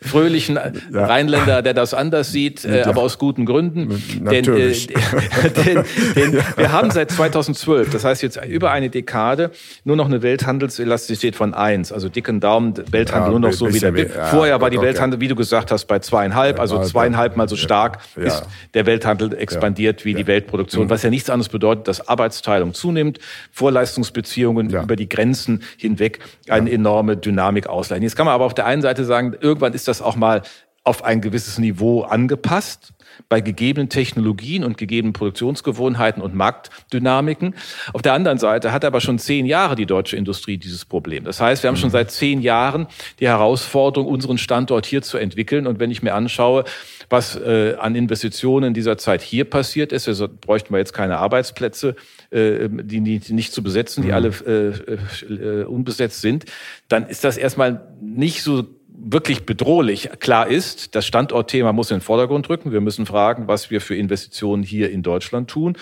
fröhlichen 0.01 0.59
ja. 0.93 1.05
Rheinländer, 1.05 1.61
der 1.61 1.73
das 1.73 1.93
anders 1.93 2.33
sieht, 2.33 2.65
äh, 2.65 2.81
aber 2.81 3.01
aus 3.01 3.17
guten 3.17 3.45
Gründen. 3.45 4.03
Natürlich. 4.21 4.87
Denn, 4.87 4.97
äh, 4.97 5.49
denn, 5.65 5.83
denn 6.17 6.33
wir 6.57 6.71
haben 6.73 6.91
seit 6.91 7.11
2012, 7.11 7.91
das 7.91 8.03
heißt 8.03 8.21
jetzt 8.23 8.43
über 8.45 8.71
eine 8.71 8.89
Dekade, 8.89 9.51
nur 9.85 9.95
noch 9.95 10.07
eine 10.07 10.21
Welthandelselastizität 10.21 11.37
von 11.37 11.53
eins. 11.53 11.93
Also 11.93 12.09
dicken 12.09 12.41
Daumen, 12.41 12.73
Welthandel 12.91 13.31
nur 13.31 13.39
noch 13.39 13.53
so 13.53 13.73
wie 13.73 13.79
der. 13.79 14.25
Vorher 14.25 14.59
war 14.59 14.69
die 14.69 14.81
Welthandel, 14.81 15.21
wie 15.21 15.29
du 15.29 15.35
gesagt 15.35 15.71
hast, 15.71 15.85
bei 15.85 15.99
zweieinhalb, 15.99 16.59
also 16.59 16.83
zweieinhalb 16.83 17.37
mal 17.37 17.47
so 17.47 17.55
stark 17.55 18.00
ja. 18.15 18.23
ist 18.23 18.43
der 18.73 18.85
Welthandel 18.85 19.33
expandiert 19.33 20.05
wie 20.05 20.13
die 20.13 20.27
Weltproduktion, 20.27 20.85
mhm. 20.85 20.89
was 20.89 21.03
ja 21.03 21.09
nichts 21.09 21.29
anderes 21.29 21.49
bedeutet, 21.49 21.87
dass 21.87 22.07
Arbeitsteilung 22.07 22.73
zunimmt, 22.73 23.19
Vorleistungsbeziehungen 23.51 24.69
über 24.69 24.95
die 24.95 25.09
Grenzen 25.09 25.63
hinweg 25.77 26.19
eine 26.49 26.71
enorme 26.71 27.17
Dynamik 27.17 27.67
ausleihen. 27.67 28.03
Jetzt 28.03 28.15
kann 28.15 28.25
man 28.25 28.35
aber 28.35 28.45
auf 28.45 28.53
der 28.53 28.65
einen 28.65 28.81
Seite 28.81 29.05
sagen, 29.05 29.35
irgendwann 29.39 29.73
ist 29.73 29.87
das 29.87 30.01
auch 30.01 30.15
mal 30.15 30.41
auf 30.83 31.03
ein 31.03 31.21
gewisses 31.21 31.57
Niveau 31.57 32.01
angepasst 32.01 32.93
bei 33.29 33.41
gegebenen 33.41 33.89
Technologien 33.89 34.63
und 34.63 34.77
gegebenen 34.77 35.13
Produktionsgewohnheiten 35.13 36.21
und 36.21 36.35
Marktdynamiken. 36.35 37.55
Auf 37.93 38.01
der 38.01 38.13
anderen 38.13 38.37
Seite 38.37 38.71
hat 38.71 38.85
aber 38.85 39.01
schon 39.01 39.19
zehn 39.19 39.45
Jahre 39.45 39.75
die 39.75 39.85
deutsche 39.85 40.15
Industrie 40.15 40.57
dieses 40.57 40.85
Problem. 40.85 41.23
Das 41.23 41.41
heißt, 41.41 41.63
wir 41.63 41.67
haben 41.69 41.77
schon 41.77 41.89
mhm. 41.89 41.93
seit 41.93 42.11
zehn 42.11 42.41
Jahren 42.41 42.87
die 43.19 43.27
Herausforderung, 43.27 44.07
unseren 44.07 44.37
Standort 44.37 44.85
hier 44.85 45.01
zu 45.01 45.17
entwickeln. 45.17 45.67
Und 45.67 45.79
wenn 45.79 45.91
ich 45.91 46.03
mir 46.03 46.13
anschaue, 46.13 46.65
was 47.09 47.35
äh, 47.35 47.75
an 47.79 47.95
Investitionen 47.95 48.69
in 48.69 48.73
dieser 48.73 48.97
Zeit 48.97 49.21
hier 49.21 49.45
passiert 49.45 49.91
ist, 49.91 50.07
also 50.07 50.27
bräuchten 50.29 50.73
wir 50.73 50.79
jetzt 50.79 50.93
keine 50.93 51.17
Arbeitsplätze, 51.17 51.95
äh, 52.31 52.69
die, 52.69 53.01
die 53.01 53.33
nicht 53.33 53.53
zu 53.53 53.63
besetzen, 53.63 54.01
die 54.01 54.09
mhm. 54.09 54.13
alle 54.13 54.29
äh, 54.47 55.33
äh, 55.33 55.63
unbesetzt 55.63 56.21
sind, 56.21 56.45
dann 56.87 57.07
ist 57.07 57.23
das 57.23 57.37
erstmal 57.37 57.87
nicht 58.01 58.43
so 58.43 58.63
wirklich 59.03 59.45
bedrohlich. 59.45 60.09
Klar 60.19 60.47
ist, 60.47 60.95
das 60.95 61.05
Standortthema 61.05 61.73
muss 61.73 61.91
in 61.91 61.97
den 61.97 62.03
Vordergrund 62.03 62.49
rücken. 62.49 62.71
Wir 62.71 62.81
müssen 62.81 63.05
fragen, 63.05 63.47
was 63.47 63.71
wir 63.71 63.81
für 63.81 63.95
Investitionen 63.95 64.63
hier 64.63 64.91
in 64.91 65.03
Deutschland 65.03 65.49
tun. 65.49 65.77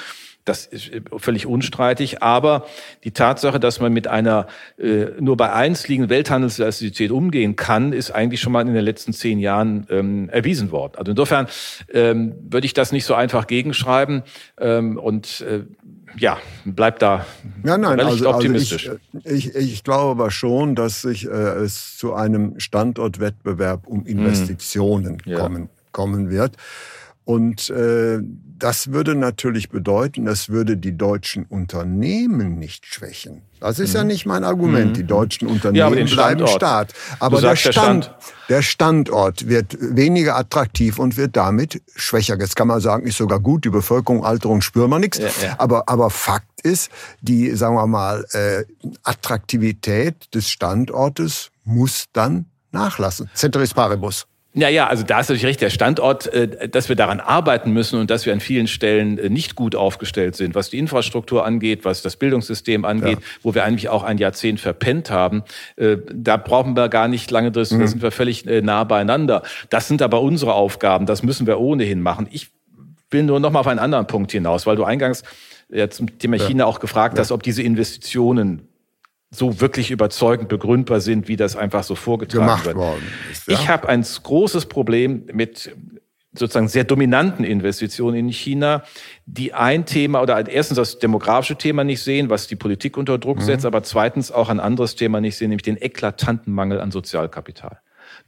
Das 0.46 0.66
ist 0.66 0.90
völlig 1.18 1.46
unstreitig. 1.46 2.24
Aber 2.24 2.66
die 3.04 3.12
Tatsache, 3.12 3.60
dass 3.60 3.80
man 3.80 3.94
mit 3.94 4.08
einer 4.08 4.48
äh, 4.80 5.08
nur 5.20 5.38
bei 5.38 5.54
eins 5.54 5.88
liegenden 5.88 6.10
Welthandelselastizität 6.10 7.12
umgehen 7.12 7.56
kann, 7.56 7.94
ist 7.94 8.12
eigentlich 8.12 8.42
schon 8.42 8.54
mal 8.54 8.62
in 8.62 8.74
den 8.74 8.84
letzten 8.84 9.14
zehn 9.14 9.40
Jahren 9.40 9.86
ähm, 9.92 10.28
erwiesen 10.30 10.72
worden. 10.72 10.94
Also 10.96 11.12
insofern 11.12 11.48
ähm, 11.94 12.34
würde 12.50 12.66
ich 12.66 12.74
das 12.74 12.92
nicht 12.92 13.06
so 13.06 13.14
einfach 13.14 13.46
gegenschreiben. 13.46 14.24
Ähm, 14.60 14.98
und 14.98 15.42
äh, 15.42 15.66
ja, 16.18 16.38
bleibt 16.66 17.02
da 17.02 17.26
ja, 17.64 17.78
nein, 17.78 18.00
also, 18.00 18.30
optimistisch. 18.30 18.90
Also 18.90 19.00
ich, 19.26 19.56
ich, 19.56 19.56
ich, 19.56 19.84
glaube 19.84 20.12
aber 20.12 20.32
schon, 20.32 20.76
dass 20.76 21.02
sich 21.02 21.26
äh, 21.26 21.30
es 21.30 21.98
zu 21.98 22.14
einem 22.14 22.60
Standortwettbewerb 22.60 23.88
um 23.88 24.00
mhm. 24.02 24.06
Investitionen 24.06 25.22
mhm. 25.26 25.32
ja. 25.32 25.40
kommen, 25.40 25.70
kommen 25.92 26.30
wird. 26.30 26.56
Und 27.30 27.70
äh, 27.70 28.22
das 28.58 28.92
würde 28.92 29.14
natürlich 29.14 29.70
bedeuten, 29.70 30.26
das 30.26 30.50
würde 30.50 30.78
die 30.78 30.98
deutschen 30.98 31.46
Unternehmen 31.46 32.58
nicht 32.58 32.88
schwächen. 32.88 33.44
Das 33.60 33.78
ist 33.78 33.92
mhm. 33.92 33.98
ja 33.98 34.04
nicht 34.06 34.26
mein 34.26 34.44
Argument. 34.44 34.98
Die 34.98 35.04
mhm. 35.04 35.10
deutschen 35.10 35.48
Unternehmen 35.48 36.08
ja, 36.08 36.16
bleiben 36.16 36.48
Staat. 36.48 36.96
Aber 37.20 37.40
der, 37.40 37.56
Stand, 37.56 37.76
der, 37.76 37.82
Stand. 37.82 38.16
der 38.50 38.62
Standort 38.64 39.48
wird 39.48 39.78
weniger 39.80 40.38
attraktiv 40.38 40.98
und 40.98 41.18
wird 41.18 41.38
damit 41.38 41.84
schwächer. 41.96 42.36
Jetzt 42.40 42.56
kann 42.56 42.68
man 42.68 42.82
sagen, 42.82 43.06
ist 43.06 43.18
sogar 43.18 43.40
gut, 43.40 43.64
die 43.64 43.70
Bevölkerung, 43.70 44.26
Alterung 44.26 44.62
spüren 44.62 44.90
wir 44.90 44.98
nichts. 44.98 45.20
Ja, 45.20 45.28
ja. 45.44 45.56
Aber, 45.60 45.88
aber 45.88 46.10
Fakt 46.10 46.62
ist, 46.64 46.90
die, 47.22 47.56
sagen 47.56 47.76
wir 47.76 47.86
mal, 47.86 48.26
äh, 48.32 48.64
Attraktivität 49.04 50.34
des 50.34 50.50
Standortes 50.50 51.52
muss 51.64 52.06
dann 52.12 52.46
nachlassen. 52.72 53.30
Ceteris 53.36 53.76
paribus. 53.76 54.26
Ja, 54.56 54.68
ja, 54.68 54.88
also 54.88 55.04
da 55.04 55.20
ist 55.20 55.30
natürlich 55.30 55.46
recht, 55.46 55.62
der 55.62 55.70
Standort, 55.70 56.26
äh, 56.34 56.68
dass 56.68 56.90
wir 56.90 56.96
daran 56.96 57.20
arbeiten 57.20 57.72
müssen 57.72 58.00
und 58.00 58.10
dass 58.10 58.26
wir 58.26 58.34
an 58.34 58.40
vielen 58.40 58.66
Stellen 58.66 59.20
äh, 59.20 59.30
nicht 59.30 59.56
gut 59.56 59.76
aufgestellt 59.76 60.36
sind, 60.36 60.56
was 60.56 60.72
die 60.72 60.80
Infrastruktur 60.80 61.46
angeht, 61.46 61.86
was 61.86 62.02
das 62.02 62.16
Bildungssystem 62.16 62.84
angeht, 62.84 63.20
ja. 63.20 63.26
wo 63.44 63.54
wir 63.54 63.64
eigentlich 63.64 63.90
auch 63.90 64.02
ein 64.04 64.18
Jahrzehnt 64.18 64.60
verpennt 64.60 65.12
haben. 65.12 65.44
Äh, 65.76 65.98
da 66.12 66.38
brauchen 66.38 66.76
wir 66.76 66.90
gar 66.90 67.08
nicht 67.08 67.30
lange 67.30 67.52
drin, 67.52 67.68
mhm. 67.70 67.80
da 67.80 67.88
sind 67.88 68.02
wir 68.02 68.12
völlig 68.12 68.46
nah 68.46 68.84
beieinander. 68.86 69.44
Das 69.70 69.88
sind 69.88 70.02
aber 70.02 70.22
unsere 70.22 70.54
Aufgaben, 70.54 71.06
das 71.06 71.22
müssen 71.22 71.46
wir 71.46 71.60
ohnehin 71.60 72.02
machen. 72.02 72.28
Ich 72.32 72.50
will 73.12 73.24
nur 73.24 73.40
noch 73.40 73.52
mal 73.52 73.60
auf 73.60 73.68
einen 73.68 73.80
anderen 73.80 74.08
Punkt 74.08 74.32
hinaus, 74.32 74.66
weil 74.66 74.76
du 74.76 74.84
eingangs 74.84 75.24
ja, 75.70 75.90
zum 75.90 76.18
Thema 76.18 76.38
China 76.38 76.66
auch 76.66 76.80
gefragt 76.80 77.16
ja. 77.16 77.22
hast, 77.22 77.32
ob 77.32 77.44
diese 77.44 77.62
Investitionen 77.62 78.68
so 79.32 79.62
wirklich 79.62 79.92
überzeugend 79.92 80.50
begründbar 80.50 81.02
sind, 81.02 81.28
wie 81.28 81.36
das 81.36 81.56
einfach 81.56 81.84
so 81.84 81.96
vorgetragen 81.96 82.46
Gemacht 82.46 82.66
wird. 82.66 82.76
Worden 82.76 83.04
ist, 83.32 83.48
ja? 83.48 83.54
Ich 83.54 83.70
habe 83.70 83.88
ein 83.88 84.02
großes 84.04 84.66
Problem 84.66 85.26
mit 85.32 85.76
sozusagen 86.34 86.68
sehr 86.68 86.84
dominanten 86.84 87.44
Investitionen 87.44 88.16
in 88.18 88.30
China, 88.30 88.84
die 89.26 89.54
ein 89.54 89.86
Thema 89.86 90.22
oder 90.22 90.48
erstens 90.48 90.78
das 90.78 91.00
demografische 91.00 91.56
Thema 91.56 91.84
nicht 91.84 92.02
sehen, 92.02 92.30
was 92.30 92.48
die 92.48 92.56
Politik 92.56 92.98
unter 92.98 93.18
Druck 93.18 93.38
mhm. 93.38 93.44
setzt, 93.44 93.66
aber 93.66 93.84
zweitens 93.84 94.32
auch 94.32 94.50
ein 94.50 94.60
anderes 94.60 94.96
Thema 94.96 95.22
nicht 95.22 95.38
sehen, 95.38 95.50
nämlich 95.50 95.64
den 95.64 95.82
eklatanten 95.82 96.54
Mangel 96.54 96.82
an 96.82 96.92
Sozialkapital. 96.92 97.80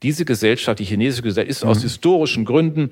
Diese 0.03 0.25
Gesellschaft, 0.25 0.79
die 0.79 0.85
chinesische 0.85 1.21
Gesellschaft, 1.21 1.49
ist 1.49 1.63
mhm. 1.63 1.69
aus 1.69 1.81
historischen 1.81 2.45
Gründen 2.45 2.91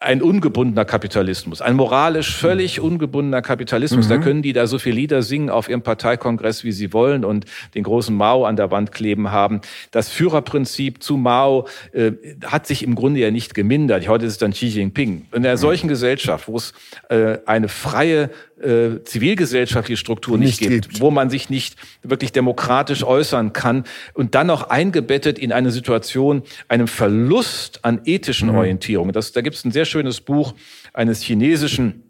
ein 0.00 0.22
ungebundener 0.22 0.84
Kapitalismus, 0.84 1.60
ein 1.60 1.74
moralisch 1.74 2.36
völlig 2.36 2.78
ungebundener 2.80 3.42
Kapitalismus. 3.42 4.06
Mhm. 4.06 4.10
Da 4.10 4.18
können 4.18 4.42
die 4.42 4.52
da 4.52 4.68
so 4.68 4.78
viele 4.78 4.94
Lieder 4.94 5.22
singen 5.22 5.50
auf 5.50 5.68
ihrem 5.68 5.82
Parteikongress, 5.82 6.62
wie 6.62 6.70
sie 6.70 6.92
wollen 6.92 7.24
und 7.24 7.46
den 7.74 7.82
großen 7.82 8.14
Mao 8.14 8.44
an 8.44 8.54
der 8.54 8.70
Wand 8.70 8.92
kleben 8.92 9.32
haben. 9.32 9.60
Das 9.90 10.08
Führerprinzip 10.08 11.02
zu 11.02 11.16
Mao 11.16 11.66
äh, 11.92 12.12
hat 12.44 12.68
sich 12.68 12.84
im 12.84 12.94
Grunde 12.94 13.18
ja 13.18 13.32
nicht 13.32 13.54
gemindert. 13.54 14.06
Heute 14.06 14.26
ist 14.26 14.32
es 14.34 14.38
dann 14.38 14.52
Xi 14.52 14.66
Jinping. 14.66 15.26
In 15.32 15.44
einer 15.44 15.54
mhm. 15.54 15.58
solchen 15.58 15.88
Gesellschaft, 15.88 16.46
wo 16.46 16.56
es 16.56 16.74
äh, 17.08 17.38
eine 17.46 17.68
freie 17.68 18.30
äh, 18.62 19.02
zivilgesellschaftliche 19.04 19.96
Struktur 19.96 20.38
nicht, 20.38 20.60
nicht 20.60 20.70
gibt, 20.70 20.88
gibt, 20.90 21.00
wo 21.00 21.10
man 21.10 21.30
sich 21.30 21.50
nicht 21.50 21.76
wirklich 22.02 22.32
demokratisch 22.32 23.04
äußern 23.04 23.52
kann 23.52 23.84
und 24.14 24.34
dann 24.34 24.46
noch 24.46 24.70
eingebettet 24.70 25.38
in 25.38 25.52
eine 25.52 25.70
Situation, 25.70 26.42
einem 26.68 26.88
Verlust 26.88 27.84
an 27.84 28.00
ethischen 28.04 28.50
mhm. 28.50 28.56
Orientierungen. 28.56 29.12
Das, 29.12 29.32
da 29.32 29.40
gibt 29.40 29.56
es 29.56 29.64
ein 29.64 29.72
sehr 29.72 29.84
schönes 29.84 30.20
Buch 30.20 30.54
eines 30.92 31.22
chinesischen 31.22 32.02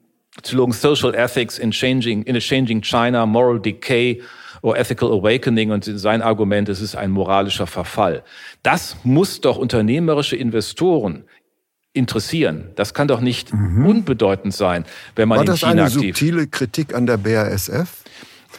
Psychologen 0.42 0.72
Social 0.72 1.14
Ethics 1.14 1.58
in 1.58 1.72
Changing, 1.72 2.22
in 2.22 2.36
a 2.36 2.40
Changing 2.40 2.80
China, 2.82 3.26
Moral 3.26 3.60
Decay 3.60 4.22
or 4.62 4.76
Ethical 4.76 5.12
Awakening 5.12 5.70
und 5.70 5.84
sein 5.84 6.22
Argument, 6.22 6.68
es 6.68 6.80
ist 6.80 6.96
ein 6.96 7.10
moralischer 7.10 7.66
Verfall. 7.66 8.24
Das 8.62 8.96
muss 9.04 9.40
doch 9.40 9.56
unternehmerische 9.56 10.36
Investoren 10.36 11.24
interessieren. 11.92 12.70
Das 12.76 12.94
kann 12.94 13.08
doch 13.08 13.20
nicht 13.20 13.52
mhm. 13.52 13.86
unbedeutend 13.86 14.54
sein, 14.54 14.84
wenn 15.16 15.28
man 15.28 15.38
War 15.38 15.48
in 15.48 15.56
China 15.56 15.84
aktiv... 15.84 15.84
War 15.84 15.84
das 15.84 16.00
eine 16.00 16.08
subtile 16.08 16.46
Kritik 16.46 16.94
an 16.94 17.06
der 17.06 17.16
BASF? 17.16 18.04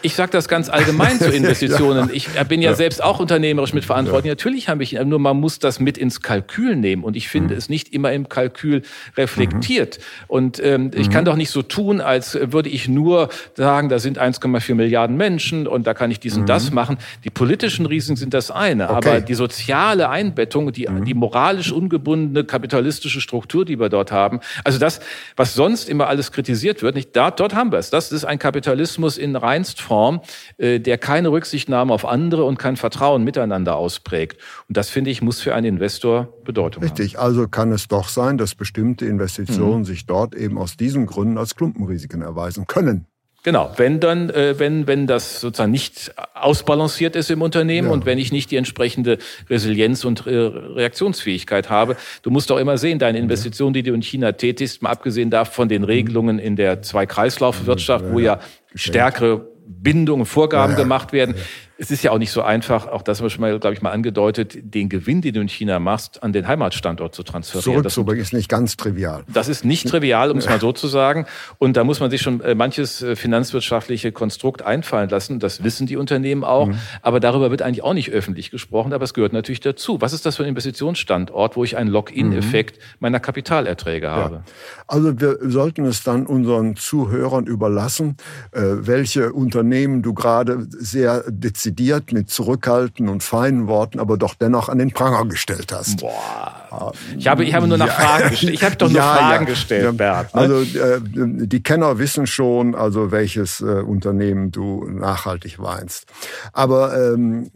Ich 0.01 0.15
sage 0.15 0.31
das 0.31 0.47
ganz 0.47 0.69
allgemein 0.69 1.19
zu 1.19 1.29
Investitionen. 1.33 2.09
ja. 2.09 2.13
Ich 2.13 2.27
bin 2.47 2.61
ja, 2.61 2.71
ja, 2.71 2.75
selbst 2.75 3.03
auch 3.03 3.19
unternehmerisch 3.19 3.73
mitverantwortlich. 3.73 4.29
Ja. 4.29 4.31
Natürlich 4.31 4.69
habe 4.69 4.83
ich, 4.83 4.93
nur 4.93 5.19
man 5.19 5.37
muss 5.37 5.59
das 5.59 5.79
mit 5.79 5.97
ins 5.97 6.21
Kalkül 6.21 6.75
nehmen. 6.75 7.03
Und 7.03 7.17
ich 7.17 7.27
finde 7.27 7.53
mhm. 7.53 7.57
es 7.57 7.69
nicht 7.69 7.93
immer 7.93 8.13
im 8.13 8.29
Kalkül 8.29 8.83
reflektiert. 9.17 9.97
Mhm. 9.97 10.23
Und 10.27 10.63
ähm, 10.63 10.83
mhm. 10.83 10.91
ich 10.95 11.09
kann 11.09 11.25
doch 11.25 11.35
nicht 11.35 11.49
so 11.49 11.63
tun, 11.63 12.01
als 12.01 12.37
würde 12.39 12.69
ich 12.69 12.87
nur 12.87 13.29
sagen, 13.55 13.89
da 13.89 13.99
sind 13.99 14.19
1,4 14.19 14.75
Milliarden 14.75 15.17
Menschen 15.17 15.67
und 15.67 15.85
da 15.85 15.93
kann 15.93 16.11
ich 16.11 16.19
dies 16.19 16.37
und 16.37 16.47
das 16.47 16.69
mhm. 16.69 16.75
machen. 16.75 16.97
Die 17.25 17.29
politischen 17.29 17.85
Risiken 17.85 18.15
sind 18.15 18.33
das 18.33 18.51
eine. 18.51 18.89
Okay. 18.89 19.09
Aber 19.09 19.21
die 19.21 19.33
soziale 19.33 20.09
Einbettung, 20.09 20.71
die, 20.71 20.87
mhm. 20.87 21.03
die 21.03 21.13
moralisch 21.13 21.71
ungebundene 21.71 22.45
kapitalistische 22.45 23.19
Struktur, 23.19 23.65
die 23.65 23.79
wir 23.79 23.89
dort 23.89 24.11
haben, 24.11 24.39
also 24.63 24.79
das, 24.79 25.01
was 25.35 25.55
sonst 25.55 25.89
immer 25.89 26.07
alles 26.07 26.31
kritisiert 26.31 26.81
wird, 26.81 26.95
nicht, 26.95 27.15
da, 27.15 27.31
dort 27.31 27.53
haben 27.53 27.71
wir 27.71 27.79
es. 27.79 27.89
Das 27.89 28.11
ist 28.11 28.23
ein 28.23 28.39
Kapitalismus 28.39 29.17
in 29.17 29.35
reinst 29.35 29.78
Form, 29.81 30.21
äh, 30.57 30.79
der 30.79 30.97
keine 30.97 31.31
Rücksichtnahme 31.31 31.93
auf 31.93 32.05
andere 32.05 32.43
und 32.45 32.57
kein 32.59 32.75
Vertrauen 32.75 33.23
miteinander 33.23 33.75
ausprägt. 33.75 34.41
Und 34.67 34.77
das, 34.77 34.89
finde 34.89 35.11
ich, 35.11 35.21
muss 35.21 35.41
für 35.41 35.55
einen 35.55 35.65
Investor 35.65 36.33
Bedeutung 36.43 36.83
Richtig, 36.83 37.15
haben. 37.15 37.25
also 37.25 37.47
kann 37.47 37.71
es 37.71 37.87
doch 37.87 38.07
sein, 38.07 38.37
dass 38.37 38.55
bestimmte 38.55 39.05
Investitionen 39.05 39.79
mhm. 39.79 39.85
sich 39.85 40.05
dort 40.05 40.35
eben 40.35 40.57
aus 40.57 40.77
diesen 40.77 41.05
Gründen 41.05 41.37
als 41.37 41.55
Klumpenrisiken 41.55 42.21
erweisen 42.21 42.67
können. 42.67 43.05
Genau, 43.43 43.71
wenn 43.77 44.01
dann, 44.01 44.29
äh, 44.29 44.59
wenn, 44.59 44.85
wenn 44.85 45.07
das 45.07 45.39
sozusagen 45.39 45.71
nicht 45.71 46.11
ausbalanciert 46.33 47.15
ist 47.15 47.31
im 47.31 47.41
Unternehmen 47.41 47.87
ja. 47.87 47.93
und 47.93 48.05
wenn 48.05 48.17
ich 48.17 48.33
nicht 48.33 48.51
die 48.51 48.57
entsprechende 48.57 49.17
Resilienz 49.49 50.03
und 50.03 50.27
äh, 50.27 50.35
Reaktionsfähigkeit 50.35 51.69
habe. 51.69 51.95
Du 52.21 52.31
musst 52.31 52.51
auch 52.51 52.57
immer 52.57 52.77
sehen, 52.77 52.99
deine 52.99 53.17
Investition, 53.17 53.71
die 53.71 53.83
du 53.83 53.93
in 53.93 54.01
China 54.01 54.33
tätigst, 54.33 54.81
mal 54.81 54.89
abgesehen 54.89 55.29
davon 55.29 55.53
von 55.53 55.69
den 55.69 55.83
Regelungen 55.83 56.37
in 56.37 56.57
der 56.57 56.81
Zwei-Kreislauf-Wirtschaft, 56.81 58.11
wo 58.11 58.19
ja 58.19 58.39
stärkere 58.75 59.47
Bindungen, 59.69 60.25
Vorgaben 60.25 60.73
ja, 60.73 60.79
gemacht 60.79 61.13
werden. 61.13 61.35
Ja. 61.37 61.43
Es 61.81 61.91
ist 61.91 62.03
ja 62.03 62.11
auch 62.11 62.17
nicht 62.17 62.31
so 62.31 62.41
einfach, 62.41 62.87
auch 62.87 63.01
das 63.01 63.19
haben 63.19 63.25
wir 63.25 63.29
schon 63.29 63.39
mal, 63.39 63.57
glaube 63.57 63.73
ich, 63.73 63.81
mal 63.81 63.91
angedeutet, 63.91 64.57
den 64.61 64.89
Gewinn, 64.89 65.21
den 65.21 65.33
du 65.33 65.39
in 65.39 65.47
China 65.47 65.79
machst, 65.79 66.21
an 66.21 66.33
den 66.33 66.45
Heimatstandort 66.45 67.15
zu 67.15 67.23
transferieren. 67.23 67.83
Zurückzubringen 67.83 68.21
ist 68.21 68.33
nicht 68.33 68.49
ganz 68.49 68.75
trivial. 68.75 69.23
Das 69.31 69.47
ist 69.47 69.63
nicht 69.63 69.87
trivial, 69.87 70.29
um 70.29 70.39
es 70.39 70.49
mal 70.49 70.59
so 70.59 70.73
zu 70.73 70.87
sagen. 70.87 71.25
Und 71.57 71.77
da 71.77 71.85
muss 71.85 72.01
man 72.01 72.11
sich 72.11 72.21
schon 72.21 72.41
äh, 72.41 72.53
manches 72.53 73.01
äh, 73.01 73.15
finanzwirtschaftliche 73.15 74.11
Konstrukt 74.11 74.61
einfallen 74.61 75.09
lassen. 75.09 75.39
Das 75.39 75.63
wissen 75.63 75.87
die 75.87 75.95
Unternehmen 75.95 76.43
auch. 76.43 76.67
Mhm. 76.67 76.79
Aber 77.01 77.21
darüber 77.21 77.49
wird 77.49 77.61
eigentlich 77.61 77.81
auch 77.81 77.93
nicht 77.93 78.11
öffentlich 78.11 78.51
gesprochen. 78.51 78.91
Aber 78.91 79.05
es 79.05 79.13
gehört 79.13 79.31
natürlich 79.31 79.61
dazu. 79.61 80.01
Was 80.01 80.11
ist 80.11 80.25
das 80.25 80.35
für 80.35 80.43
ein 80.43 80.49
Investitionsstandort, 80.49 81.55
wo 81.55 81.63
ich 81.63 81.77
einen 81.77 81.89
Lock-in-Effekt 81.89 82.77
mhm. 82.77 82.83
meiner 82.99 83.21
Kapitalerträge 83.21 84.09
habe? 84.09 84.35
Ja. 84.35 84.43
Also 84.85 85.17
wir 85.17 85.37
sollten 85.43 85.85
es 85.85 86.03
dann 86.03 86.25
unseren 86.25 86.75
Zuhörern 86.75 87.47
überlassen, 87.47 88.17
äh, 88.51 88.59
welche 88.61 89.31
Unternehmen 89.31 90.01
du 90.01 90.13
gerade 90.13 90.67
sehr 90.77 91.23
dezidiert 91.29 91.68
dezidiert 91.69 92.11
mit 92.11 92.29
zurückhaltenden 92.29 93.09
und 93.11 93.23
feinen 93.23 93.67
Worten, 93.67 93.99
aber 93.99 94.17
doch 94.17 94.35
dennoch 94.35 94.69
an 94.69 94.79
den 94.79 94.91
Pranger 94.91 95.25
gestellt 95.25 95.71
hast. 95.71 96.01
Boah. 96.01 96.93
Ich 97.17 97.27
habe, 97.27 97.43
ich 97.43 97.53
habe 97.53 97.67
nur 97.67 97.77
nach 97.77 97.87
ja. 97.87 97.93
Fragen 97.93 98.29
gestellt. 98.29 98.53
Ich 98.53 98.63
habe 98.63 98.75
doch 98.75 98.87
nur 98.89 98.97
ja, 98.97 99.15
Fragen 99.15 99.45
ja. 99.45 99.49
gestellt, 99.49 99.97
Bert. 99.97 100.35
Ne? 100.35 100.41
Also 100.41 100.61
äh, 100.61 100.99
die 101.03 101.63
Kenner 101.63 101.97
wissen 101.99 102.27
schon, 102.27 102.75
also 102.75 103.11
welches 103.11 103.61
äh, 103.61 103.81
Unternehmen 103.81 104.51
du 104.51 104.85
nachhaltig 104.89 105.59
weinst. 105.59 106.05
Aber 106.53 106.95
ähm, 106.95 107.51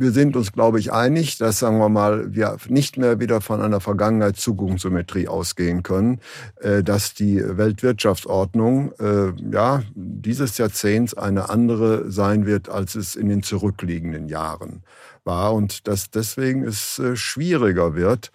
wir 0.00 0.12
sind 0.12 0.34
uns, 0.34 0.52
glaube 0.52 0.78
ich, 0.78 0.94
einig, 0.94 1.36
dass, 1.36 1.58
sagen 1.58 1.78
wir 1.78 1.90
mal, 1.90 2.34
wir 2.34 2.56
nicht 2.68 2.96
mehr 2.96 3.20
wieder 3.20 3.42
von 3.42 3.60
einer 3.60 3.80
Vergangenheit-Zukunftssymmetrie 3.80 5.28
ausgehen 5.28 5.82
können, 5.82 6.20
äh, 6.62 6.82
dass 6.82 7.12
die 7.12 7.38
Weltwirtschaftsordnung 7.44 8.92
äh, 8.98 9.32
ja, 9.52 9.82
dieses 9.94 10.56
Jahrzehnts 10.56 11.12
eine 11.12 11.50
andere 11.50 12.10
sein 12.10 12.46
wird, 12.46 12.70
als 12.70 12.94
es 12.94 13.14
in 13.14 13.28
den 13.28 13.42
zurückliegenden 13.42 14.26
Jahren 14.26 14.84
war 15.24 15.52
und 15.52 15.86
dass 15.86 16.10
deswegen 16.10 16.64
es 16.64 16.98
äh, 16.98 17.14
schwieriger 17.14 17.94
wird, 17.94 18.32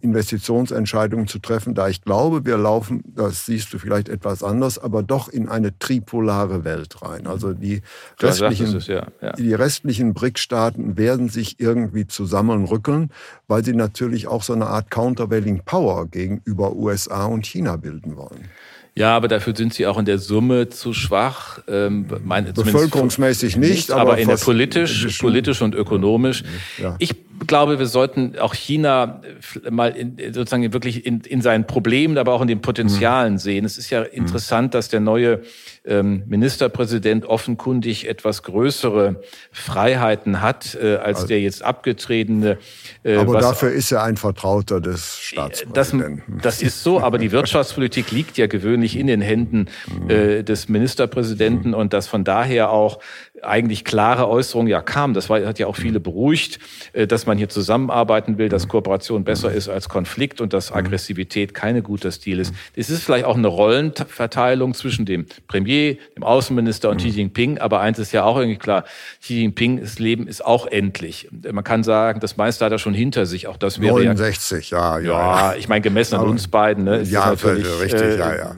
Investitionsentscheidungen 0.00 1.28
zu 1.28 1.38
treffen, 1.38 1.74
da 1.74 1.88
ich 1.88 2.02
glaube, 2.02 2.44
wir 2.44 2.58
laufen, 2.58 3.04
das 3.06 3.46
siehst 3.46 3.72
du 3.72 3.78
vielleicht 3.78 4.08
etwas 4.08 4.42
anders, 4.42 4.78
aber 4.78 5.02
doch 5.02 5.28
in 5.28 5.48
eine 5.48 5.78
tripolare 5.78 6.64
Welt 6.64 7.02
rein. 7.02 7.28
Also 7.28 7.52
die 7.52 7.82
restlichen, 8.20 8.76
es, 8.76 8.88
ja. 8.88 9.06
Ja. 9.22 9.32
die 9.32 9.54
restlichen 9.54 10.12
BRIC-Staaten 10.12 10.96
werden 10.96 11.28
sich 11.28 11.60
irgendwie 11.60 12.06
zusammenrückeln, 12.06 13.10
weil 13.46 13.64
sie 13.64 13.74
natürlich 13.74 14.26
auch 14.26 14.42
so 14.42 14.54
eine 14.54 14.66
Art 14.66 14.90
Countervailing 14.90 15.62
Power 15.64 16.08
gegenüber 16.08 16.74
USA 16.74 17.26
und 17.26 17.46
China 17.46 17.76
bilden 17.76 18.16
wollen. 18.16 18.48
Ja, 18.96 19.16
aber 19.16 19.28
dafür 19.28 19.54
sind 19.54 19.72
sie 19.72 19.86
auch 19.86 19.98
in 19.98 20.04
der 20.04 20.18
Summe 20.18 20.68
zu 20.68 20.92
schwach. 20.92 21.60
Ähm, 21.68 22.06
meine, 22.24 22.52
Bevölkerungsmäßig 22.52 23.56
nicht, 23.56 23.70
nicht 23.70 23.90
aber, 23.92 24.00
aber 24.00 24.18
in 24.18 24.28
der 24.28 24.36
politisch, 24.36 25.18
politisch 25.20 25.62
und 25.62 25.76
ökonomisch. 25.76 26.42
Ja. 26.76 26.96
Ich 26.98 27.14
glaube, 27.46 27.78
wir 27.78 27.86
sollten 27.86 28.38
auch 28.38 28.54
China 28.54 29.22
mal 29.68 29.90
in, 29.96 30.16
sozusagen 30.32 30.72
wirklich 30.72 31.06
in, 31.06 31.20
in 31.20 31.42
seinen 31.42 31.66
Problemen, 31.66 32.18
aber 32.18 32.32
auch 32.32 32.42
in 32.42 32.48
den 32.48 32.60
Potenzialen 32.60 33.34
mhm. 33.34 33.38
sehen. 33.38 33.64
Es 33.64 33.78
ist 33.78 33.90
ja 33.90 34.02
interessant, 34.02 34.74
dass 34.74 34.88
der 34.88 35.00
neue 35.00 35.42
ähm, 35.84 36.24
Ministerpräsident 36.26 37.24
offenkundig 37.24 38.08
etwas 38.08 38.42
größere 38.42 39.22
Freiheiten 39.50 40.42
hat 40.42 40.74
äh, 40.74 40.96
als 40.96 41.18
also, 41.18 41.28
der 41.28 41.40
jetzt 41.40 41.62
abgetretene. 41.62 42.58
Äh, 43.02 43.16
aber 43.16 43.34
was, 43.34 43.44
dafür 43.44 43.72
ist 43.72 43.90
er 43.90 44.02
ein 44.02 44.16
Vertrauter 44.16 44.80
des 44.80 45.18
Staatspräsidenten. 45.18 46.22
Das, 46.36 46.58
das 46.58 46.62
ist 46.62 46.82
so, 46.82 47.00
aber 47.00 47.18
die 47.18 47.32
Wirtschaftspolitik 47.32 48.10
liegt 48.10 48.36
ja 48.36 48.46
gewöhnlich 48.46 48.96
in 48.96 49.06
den 49.06 49.20
Händen 49.20 49.66
mhm. 49.86 50.10
äh, 50.10 50.42
des 50.42 50.68
Ministerpräsidenten 50.68 51.68
mhm. 51.68 51.74
und 51.74 51.92
dass 51.92 52.06
von 52.06 52.24
daher 52.24 52.70
auch 52.70 53.00
eigentlich 53.42 53.84
klare 53.84 54.28
Äußerungen 54.28 54.70
ja 54.70 54.80
kam. 54.82 55.14
Das 55.14 55.28
war, 55.28 55.44
hat 55.44 55.58
ja 55.58 55.66
auch 55.66 55.76
viele 55.76 55.98
mhm. 55.98 56.04
beruhigt, 56.04 56.58
äh, 56.92 57.06
dass 57.06 57.26
man 57.26 57.38
hier 57.38 57.48
zusammenarbeiten 57.48 58.38
will, 58.38 58.48
dass 58.48 58.64
mhm. 58.64 58.70
Kooperation 58.70 59.24
besser 59.24 59.52
ist 59.52 59.68
als 59.68 59.88
Konflikt 59.88 60.40
und 60.40 60.52
dass 60.52 60.72
Aggressivität 60.72 61.54
keine 61.54 61.82
guter 61.82 62.10
Stil 62.10 62.38
ist. 62.38 62.54
Es 62.74 62.90
ist 62.90 63.02
vielleicht 63.02 63.24
auch 63.24 63.36
eine 63.36 63.48
Rollenverteilung 63.48 64.74
zwischen 64.74 65.06
dem 65.06 65.26
Premier 65.48 65.96
dem 66.16 66.22
Außenminister 66.22 66.90
und 66.90 66.98
Xi 66.98 67.08
Jinping. 67.08 67.58
Aber 67.58 67.80
eins 67.80 67.98
ist 67.98 68.12
ja 68.12 68.24
auch 68.24 68.36
irgendwie 68.36 68.58
klar, 68.58 68.84
Xi 69.20 69.40
Jinpings 69.40 69.98
Leben 69.98 70.26
ist 70.26 70.44
auch 70.44 70.66
endlich. 70.66 71.28
Man 71.30 71.64
kann 71.64 71.82
sagen, 71.82 72.20
das 72.20 72.36
meiste 72.36 72.64
hat 72.64 72.72
er 72.72 72.78
schon 72.78 72.94
hinter 72.94 73.26
sich. 73.26 73.46
Auch 73.46 73.56
das 73.56 73.80
wäre 73.80 73.94
69, 73.94 74.70
ja, 74.70 74.98
ja. 74.98 75.10
Ja, 75.10 75.54
ich 75.54 75.68
meine, 75.68 75.80
gemessen 75.80 76.16
an 76.16 76.28
uns 76.28 76.48
beiden. 76.48 76.84
Ne, 76.84 76.98
ist 76.98 77.10
ja, 77.10 77.30
natürlich, 77.30 77.66
richtig, 77.80 78.00
äh, 78.00 78.18
ja, 78.18 78.36
ja. 78.36 78.56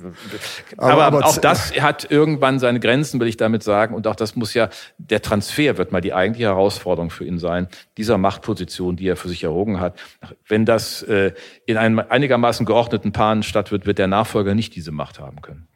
Aber, 0.76 1.04
aber, 1.04 1.26
auch 1.26 1.36
das 1.38 1.72
hat 1.80 2.10
irgendwann 2.10 2.58
seine 2.58 2.80
Grenzen, 2.80 3.20
will 3.20 3.28
ich 3.28 3.36
damit 3.36 3.62
sagen. 3.62 3.94
Und 3.94 4.06
auch 4.06 4.16
das 4.16 4.36
muss 4.36 4.54
ja, 4.54 4.68
der 4.98 5.22
Transfer 5.22 5.78
wird 5.78 5.92
mal 5.92 6.00
die 6.00 6.14
eigentliche 6.14 6.48
Herausforderung 6.48 7.10
für 7.10 7.24
ihn 7.24 7.38
sein, 7.38 7.68
dieser 7.96 8.18
Machtposition, 8.18 8.96
die 8.96 9.08
er 9.08 9.16
für 9.16 9.28
sich 9.28 9.44
erhoben 9.44 9.80
hat. 9.80 9.98
Wenn 10.46 10.64
das 10.64 11.02
äh, 11.02 11.32
in 11.66 11.76
einem 11.76 11.98
einigermaßen 11.98 12.66
geordneten 12.66 13.12
Paaren 13.12 13.42
statt 13.42 13.72
wird, 13.72 13.86
wird 13.86 13.98
der 13.98 14.08
Nachfolger 14.08 14.54
nicht 14.54 14.74
diese 14.74 14.92
Macht 14.92 15.20
haben 15.20 15.42
können. 15.42 15.68